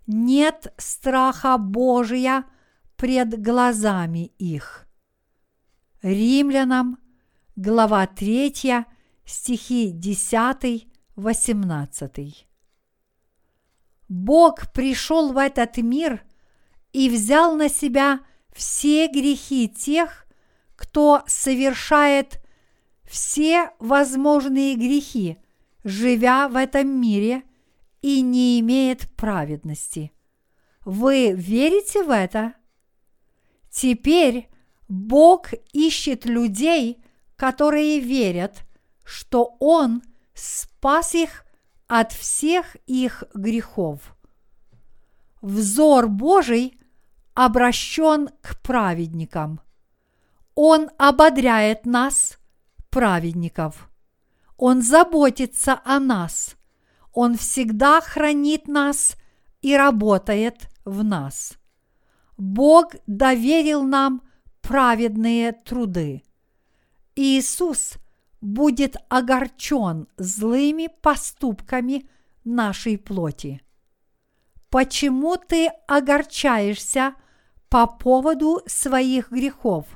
Нет 0.07 0.73
страха 0.77 1.57
Божия 1.57 2.43
пред 2.97 3.41
глазами 3.41 4.33
их. 4.37 4.85
Римлянам, 6.01 6.99
глава 7.55 8.05
3, 8.05 8.85
стихи 9.25 9.91
10, 9.91 10.87
18. 11.15 12.47
Бог 14.09 14.71
пришел 14.73 15.31
в 15.31 15.37
этот 15.37 15.77
мир 15.77 16.23
и 16.91 17.09
взял 17.09 17.55
на 17.55 17.69
себя 17.69 18.19
все 18.53 19.07
грехи 19.07 19.69
тех, 19.69 20.25
кто 20.75 21.23
совершает 21.27 22.41
все 23.05 23.71
возможные 23.79 24.75
грехи, 24.75 25.37
живя 25.85 26.49
в 26.49 26.57
этом 26.57 26.89
мире 26.99 27.43
и 28.01 28.21
не 28.21 28.59
имеет 28.59 29.09
праведности. 29.15 30.11
Вы 30.83 31.31
верите 31.31 32.03
в 32.03 32.11
это? 32.11 32.53
Теперь 33.69 34.49
Бог 34.89 35.51
ищет 35.71 36.25
людей, 36.25 37.01
которые 37.35 37.99
верят, 37.99 38.63
что 39.03 39.55
Он 39.59 40.01
спас 40.33 41.15
их 41.15 41.45
от 41.87 42.11
всех 42.11 42.75
их 42.87 43.23
грехов. 43.33 44.15
Взор 45.41 46.07
Божий 46.07 46.79
обращен 47.33 48.29
к 48.41 48.61
праведникам. 48.61 49.59
Он 50.55 50.89
ободряет 50.97 51.85
нас, 51.85 52.39
праведников. 52.89 53.89
Он 54.57 54.81
заботится 54.81 55.81
о 55.83 55.99
нас. 55.99 56.55
Он 57.13 57.37
всегда 57.37 58.01
хранит 58.01 58.67
нас 58.67 59.15
и 59.61 59.75
работает 59.75 60.69
в 60.85 61.03
нас. 61.03 61.53
Бог 62.37 62.95
доверил 63.05 63.83
нам 63.83 64.21
праведные 64.61 65.51
труды. 65.51 66.23
Иисус 67.15 67.93
будет 68.41 68.97
огорчен 69.09 70.07
злыми 70.17 70.89
поступками 71.01 72.09
нашей 72.43 72.97
плоти. 72.97 73.61
Почему 74.69 75.37
ты 75.37 75.67
огорчаешься 75.87 77.15
по 77.69 77.87
поводу 77.87 78.61
своих 78.65 79.31
грехов, 79.31 79.87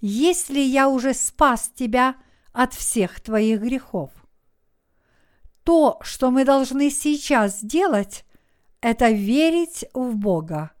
если 0.00 0.60
я 0.60 0.88
уже 0.88 1.14
спас 1.14 1.70
тебя 1.74 2.14
от 2.52 2.74
всех 2.74 3.20
твоих 3.20 3.60
грехов? 3.60 4.10
То, 5.64 5.98
что 6.02 6.30
мы 6.30 6.44
должны 6.44 6.90
сейчас 6.90 7.60
сделать, 7.60 8.24
это 8.80 9.10
верить 9.10 9.84
в 9.94 10.16
Бога, 10.16 10.72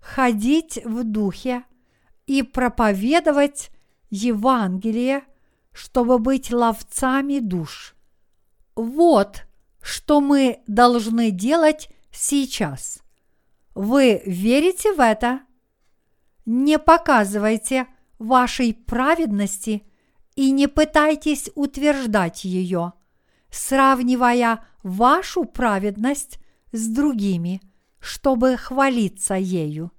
ходить 0.00 0.78
в 0.84 1.04
Духе 1.04 1.64
и 2.26 2.42
проповедовать 2.42 3.70
Евангелие– 4.10 5.22
чтобы 5.76 6.18
быть 6.18 6.50
ловцами 6.50 7.38
душ. 7.38 7.94
Вот 8.74 9.42
что 9.82 10.22
мы 10.22 10.62
должны 10.66 11.30
делать 11.30 11.90
сейчас. 12.10 13.00
Вы 13.74 14.22
верите 14.24 14.94
в 14.94 15.00
это? 15.00 15.42
Не 16.46 16.78
показывайте 16.78 17.86
вашей 18.18 18.72
праведности 18.72 19.82
и 20.34 20.50
не 20.50 20.66
пытайтесь 20.66 21.50
утверждать 21.54 22.44
ее, 22.44 22.94
сравнивая 23.50 24.64
вашу 24.82 25.44
праведность 25.44 26.38
с 26.72 26.88
другими, 26.88 27.60
чтобы 27.98 28.56
хвалиться 28.56 29.34
ею. 29.34 29.92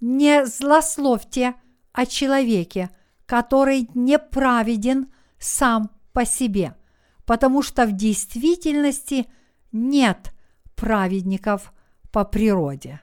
Не 0.00 0.46
злословьте 0.46 1.56
о 1.92 2.06
человеке– 2.06 2.88
который 3.32 3.88
неправеден 3.94 5.10
сам 5.38 5.90
по 6.12 6.26
себе, 6.26 6.76
потому 7.24 7.62
что 7.62 7.86
в 7.86 7.92
действительности 7.92 9.26
нет 9.72 10.34
праведников 10.76 11.72
по 12.10 12.26
природе. 12.26 13.00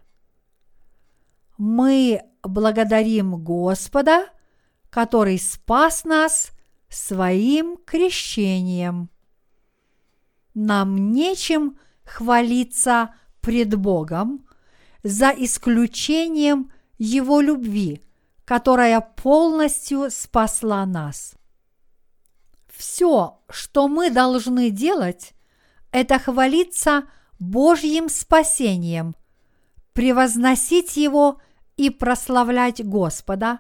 Мы 1.58 2.22
благодарим 2.44 3.44
Господа, 3.44 4.28
который 4.92 5.40
спас 5.40 6.04
нас 6.04 6.52
своим 6.90 7.78
крещением. 7.84 9.10
Нам 10.54 11.12
нечем 11.12 11.80
хвалиться 12.04 13.16
пред 13.42 13.74
Богом, 13.74 14.46
за 15.02 15.32
исключением 15.32 16.72
Его 17.00 17.42
любви, 17.42 18.04
которая 18.50 19.00
полностью 19.00 20.10
спасла 20.10 20.84
нас. 20.88 21.36
Все, 22.68 23.44
что 23.48 23.88
мы 23.88 24.10
должны 24.10 24.72
делать, 24.72 25.36
это 25.92 26.18
хвалиться 26.18 27.04
Божьим 27.38 28.10
спасением, 28.10 29.16
превозносить 29.94 30.98
Его 30.98 31.40
и 31.78 31.92
прославлять 31.92 32.84
Господа, 32.84 33.60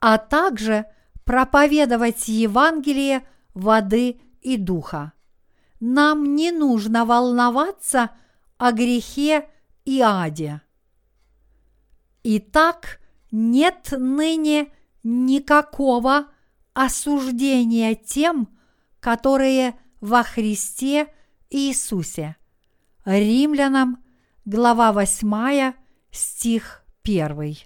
а 0.00 0.16
также 0.16 0.86
проповедовать 1.26 2.28
Евангелие 2.28 3.26
воды 3.52 4.18
и 4.40 4.56
духа. 4.56 5.12
Нам 5.78 6.34
не 6.34 6.52
нужно 6.52 7.04
волноваться 7.04 8.12
о 8.56 8.72
грехе 8.72 9.46
и 9.84 10.00
аде. 10.00 10.62
Итак, 12.24 13.01
нет 13.32 13.88
ныне 13.90 14.72
никакого 15.02 16.26
осуждения 16.74 17.96
тем, 17.96 18.48
которые 19.00 19.74
во 20.00 20.22
Христе 20.22 21.12
Иисусе. 21.50 22.36
Римлянам, 23.04 24.02
глава 24.44 24.92
8, 24.92 25.72
стих 26.12 26.84
1. 27.02 27.56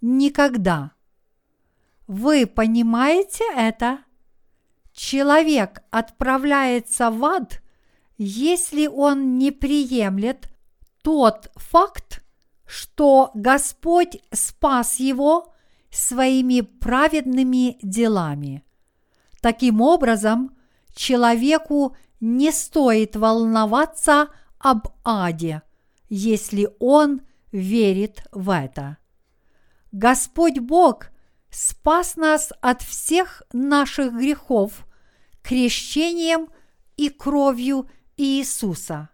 Никогда. 0.00 0.92
Вы 2.06 2.46
понимаете 2.46 3.44
это? 3.56 4.00
Человек 4.92 5.82
отправляется 5.90 7.10
в 7.10 7.24
ад, 7.24 7.62
если 8.16 8.86
он 8.86 9.38
не 9.38 9.50
приемлет 9.50 10.48
тот 11.02 11.50
факт, 11.56 12.22
что 12.70 13.32
Господь 13.34 14.18
спас 14.30 15.00
его 15.00 15.52
своими 15.90 16.60
праведными 16.60 17.78
делами. 17.82 18.62
Таким 19.40 19.80
образом, 19.80 20.56
человеку 20.94 21.96
не 22.20 22.52
стоит 22.52 23.16
волноваться 23.16 24.28
об 24.60 24.86
аде, 25.04 25.62
если 26.08 26.68
он 26.78 27.22
верит 27.50 28.22
в 28.30 28.50
это. 28.50 28.98
Господь 29.90 30.60
Бог 30.60 31.08
спас 31.50 32.14
нас 32.14 32.52
от 32.60 32.82
всех 32.82 33.42
наших 33.52 34.12
грехов 34.12 34.86
крещением 35.42 36.48
и 36.96 37.08
кровью 37.08 37.90
Иисуса. 38.16 39.09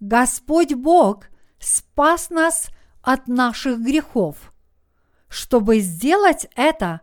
Господь 0.00 0.72
Бог 0.72 1.26
спас 1.58 2.30
нас 2.30 2.70
от 3.02 3.28
наших 3.28 3.80
грехов. 3.80 4.54
Чтобы 5.28 5.80
сделать 5.80 6.48
это, 6.56 7.02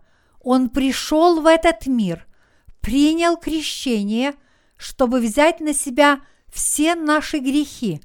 Он 0.49 0.69
пришел 0.69 1.41
в 1.41 1.45
этот 1.45 1.87
мир, 1.87 2.25
принял 2.79 3.35
крещение, 3.35 4.33
чтобы 4.77 5.19
взять 5.19 5.59
на 5.59 5.73
себя 5.73 6.21
все 6.47 6.95
наши 6.95 7.39
грехи 7.39 7.99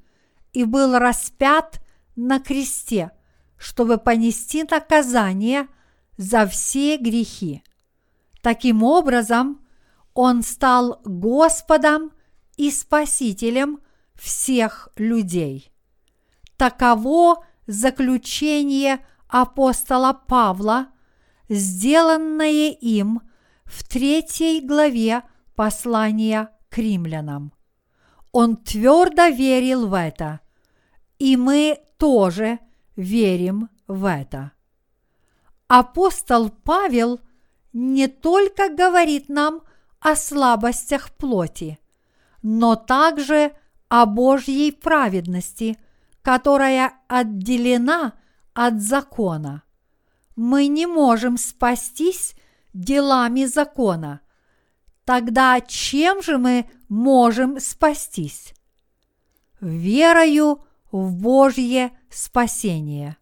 и 0.53 0.65
был 0.65 0.99
распят 0.99 1.81
на 2.17 2.41
кресте, 2.41 3.13
чтобы 3.57 3.97
понести 3.97 4.65
наказание 4.69 5.69
за 6.17 6.49
все 6.49 6.97
грехи. 6.97 7.63
Таким 8.41 8.83
образом, 8.83 9.65
он 10.13 10.43
стал 10.43 11.01
Господом 11.05 12.11
и 12.57 12.73
Спасителем 12.73 13.79
всех 14.17 14.89
людей. 14.97 15.71
Таково 16.57 17.47
заключение 17.69 18.99
апостола 19.29 20.13
Павла, 20.13 20.89
сделанное 21.53 22.71
им 22.71 23.21
в 23.65 23.87
третьей 23.87 24.61
главе 24.61 25.23
послания 25.55 26.51
к 26.69 26.79
римлянам. 26.79 27.53
Он 28.33 28.57
твердо 28.57 29.27
верил 29.27 29.87
в 29.87 29.95
это, 29.95 30.41
и 31.19 31.37
мы 31.37 31.79
тоже 31.99 32.59
верим 32.97 33.69
в 33.87 34.07
это. 34.07 34.53
Апостол 35.69 36.49
Павел 36.49 37.21
не 37.73 38.09
только 38.09 38.69
говорит 38.71 39.29
нам 39.29 39.63
о 40.01 40.17
слабостях 40.17 41.11
плоти, 41.13 41.79
но 42.43 42.77
также 42.77 43.53
о 43.89 44.07
Божьей 44.07 44.73
праведности, 44.73 45.79
которая 46.23 46.95
отделена 47.09 48.15
от 48.55 48.81
закона. 48.81 49.62
Мы 50.37 50.67
не 50.67 50.87
можем 50.87 51.37
спастись 51.37 52.35
делами 52.73 53.45
закона. 53.45 54.21
Тогда 55.05 55.61
чем 55.61 56.23
же 56.23 56.39
мы 56.39 56.71
можем 56.89 57.61
спастись? 57.61 58.55
Верою 59.61 60.65
в 60.91 61.15
Божье 61.15 61.93
спасение. 62.11 63.17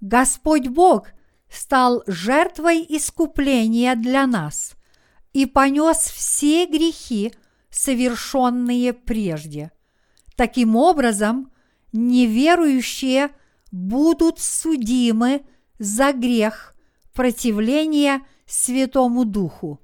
Господь 0.00 0.68
Бог 0.68 1.08
стал 1.50 2.02
жертвой 2.06 2.84
искупления 2.88 3.94
для 3.94 4.26
нас– 4.26 4.74
и 5.32 5.46
понес 5.46 5.98
все 5.98 6.66
грехи, 6.66 7.32
совершенные 7.70 8.92
прежде. 8.92 9.72
Таким 10.36 10.76
образом, 10.76 11.50
неверующие 11.92 13.30
будут 13.70 14.38
судимы 14.38 15.42
за 15.82 16.12
грех 16.12 16.76
противления 17.12 18.24
Святому 18.46 19.24
Духу. 19.24 19.80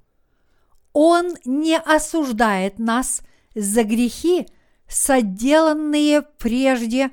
Он 0.93 1.35
не 1.45 1.77
осуждает 1.77 2.79
нас 2.79 3.23
за 3.57 3.83
грехи, 3.83 4.47
соделанные 4.87 6.23
прежде 6.23 7.11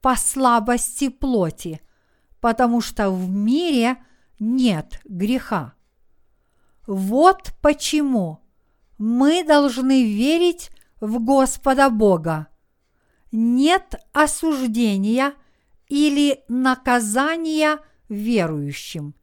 по 0.00 0.16
слабости 0.16 1.10
плоти, 1.10 1.82
потому 2.40 2.80
что 2.80 3.10
в 3.10 3.28
мире 3.28 3.98
нет 4.40 4.98
греха. 5.04 5.74
Вот 6.86 7.52
почему 7.60 8.40
мы 8.96 9.44
должны 9.44 10.04
верить 10.04 10.70
в 11.00 11.22
Господа 11.22 11.90
Бога. 11.90 12.48
Нет 13.30 13.94
осуждения 14.14 15.34
или 15.88 16.42
наказания 16.48 17.78
верующим. 18.12 19.14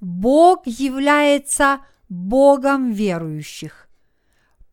Бог 0.00 0.66
является 0.66 1.80
Богом 2.08 2.90
верующих. 2.90 3.88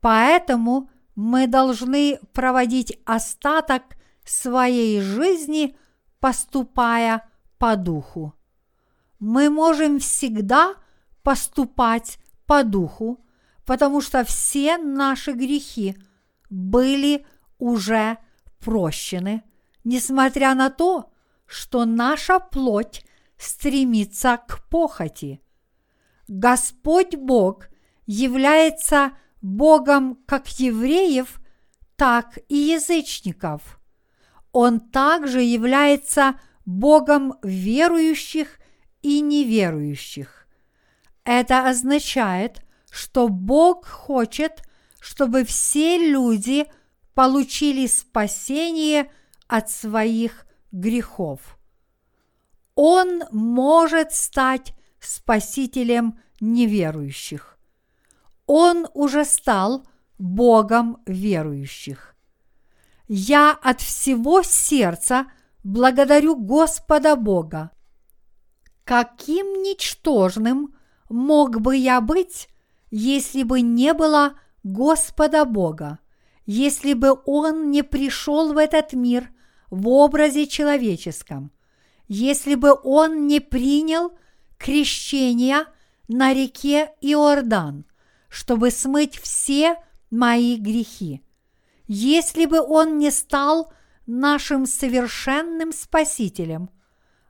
Поэтому 0.01 0.89
мы 1.15 1.47
должны 1.47 2.19
проводить 2.33 2.99
остаток 3.05 3.83
своей 4.23 5.01
жизни, 5.01 5.75
поступая 6.19 7.29
по 7.57 7.75
духу. 7.75 8.33
Мы 9.19 9.49
можем 9.49 9.99
всегда– 9.99 10.75
поступать 11.23 12.17
по 12.45 12.63
духу, 12.63 13.23
потому 13.65 14.01
что 14.01 14.23
все 14.23 14.77
наши 14.77 15.31
грехи 15.31 15.95
были 16.49 17.25
уже 17.59 18.17
прощены, 18.59 19.43
несмотря 19.83 20.55
на 20.55 20.69
то, 20.69 21.11
что 21.45 21.85
наша 21.85 22.39
плоть 22.39 23.05
стремится 23.39 24.39
к 24.47 24.67
похоти. 24.69 25.41
Господь 26.27 27.15
Бог 27.15 27.69
является 28.05 29.13
Богом 29.41 30.19
как 30.27 30.47
евреев, 30.59 31.39
так 31.95 32.37
и 32.49 32.55
язычников. 32.55 33.79
Он 34.51 34.79
также 34.79 35.41
является 35.41 36.39
Богом 36.65 37.35
верующих 37.41 38.59
и 39.01 39.21
неверующих. 39.21 40.47
Это 41.23 41.67
означает, 41.67 42.65
что 42.91 43.27
Бог 43.29 43.87
хочет, 43.87 44.63
чтобы 44.99 45.45
все 45.45 45.97
люди 45.97 46.65
получили 47.13 47.87
спасение 47.87 49.11
от 49.47 49.69
своих 49.69 50.45
грехов. 50.71 51.58
Он 52.81 53.23
может 53.29 54.13
стать 54.13 54.73
спасителем 55.01 56.17
неверующих. 56.39 57.59
Он 58.45 58.87
уже 58.93 59.25
стал 59.25 59.85
Богом 60.17 61.03
верующих. 61.05 62.15
Я 63.09 63.51
от 63.51 63.81
всего 63.81 64.43
сердца 64.43 65.25
благодарю 65.61 66.37
Господа 66.37 67.17
Бога. 67.17 67.71
Каким 68.85 69.61
ничтожным 69.61 70.73
мог 71.09 71.59
бы 71.59 71.75
я 71.75 71.99
быть, 71.99 72.47
если 72.91 73.43
бы 73.43 73.59
не 73.59 73.93
было 73.93 74.39
Господа 74.63 75.43
Бога, 75.43 75.99
если 76.45 76.93
бы 76.93 77.19
Он 77.25 77.71
не 77.71 77.83
пришел 77.83 78.53
в 78.53 78.57
этот 78.57 78.93
мир 78.93 79.31
в 79.69 79.89
образе 79.89 80.47
человеческом, 80.47 81.51
если 82.09 82.55
бы 82.55 82.73
Он 82.83 83.27
не 83.27 83.39
принял 83.39 84.11
крещение 84.57 85.65
на 86.09 86.33
реке 86.33 86.91
Иордан, 86.99 87.85
чтобы 88.27 88.71
смыть 88.71 89.17
все 89.17 89.77
мои 90.09 90.57
грехи. 90.57 91.23
Если 91.87 92.45
бы 92.45 92.59
Он 92.59 92.97
не 92.97 93.11
стал 93.11 93.71
нашим 94.07 94.65
совершенным 94.65 95.71
Спасителем, 95.71 96.71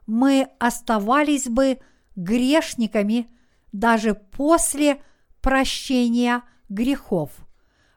мы 0.06 0.48
оставались 0.58 1.46
бы 1.46 1.78
грешниками 2.16 3.30
даже 3.72 4.14
после 4.14 5.02
прощения 5.42 6.42
грехов, 6.70 7.30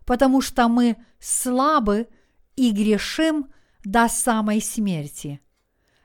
потому 0.05 0.41
что 0.41 0.67
мы 0.67 0.97
слабы 1.19 2.09
и 2.55 2.71
грешим 2.71 3.51
до 3.83 4.09
самой 4.09 4.61
смерти. 4.61 5.39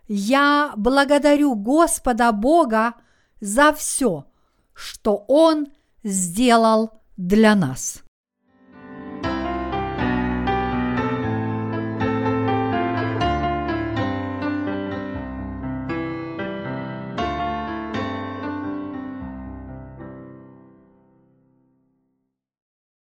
Я 0.09 0.73
благодарю 0.77 1.55
Господа 1.55 2.33
Бога 2.33 2.95
за 3.41 3.73
все, 3.73 4.25
что 4.73 5.25
Он 5.29 5.69
сделал 6.03 7.03
для 7.17 7.55
нас. 7.55 8.03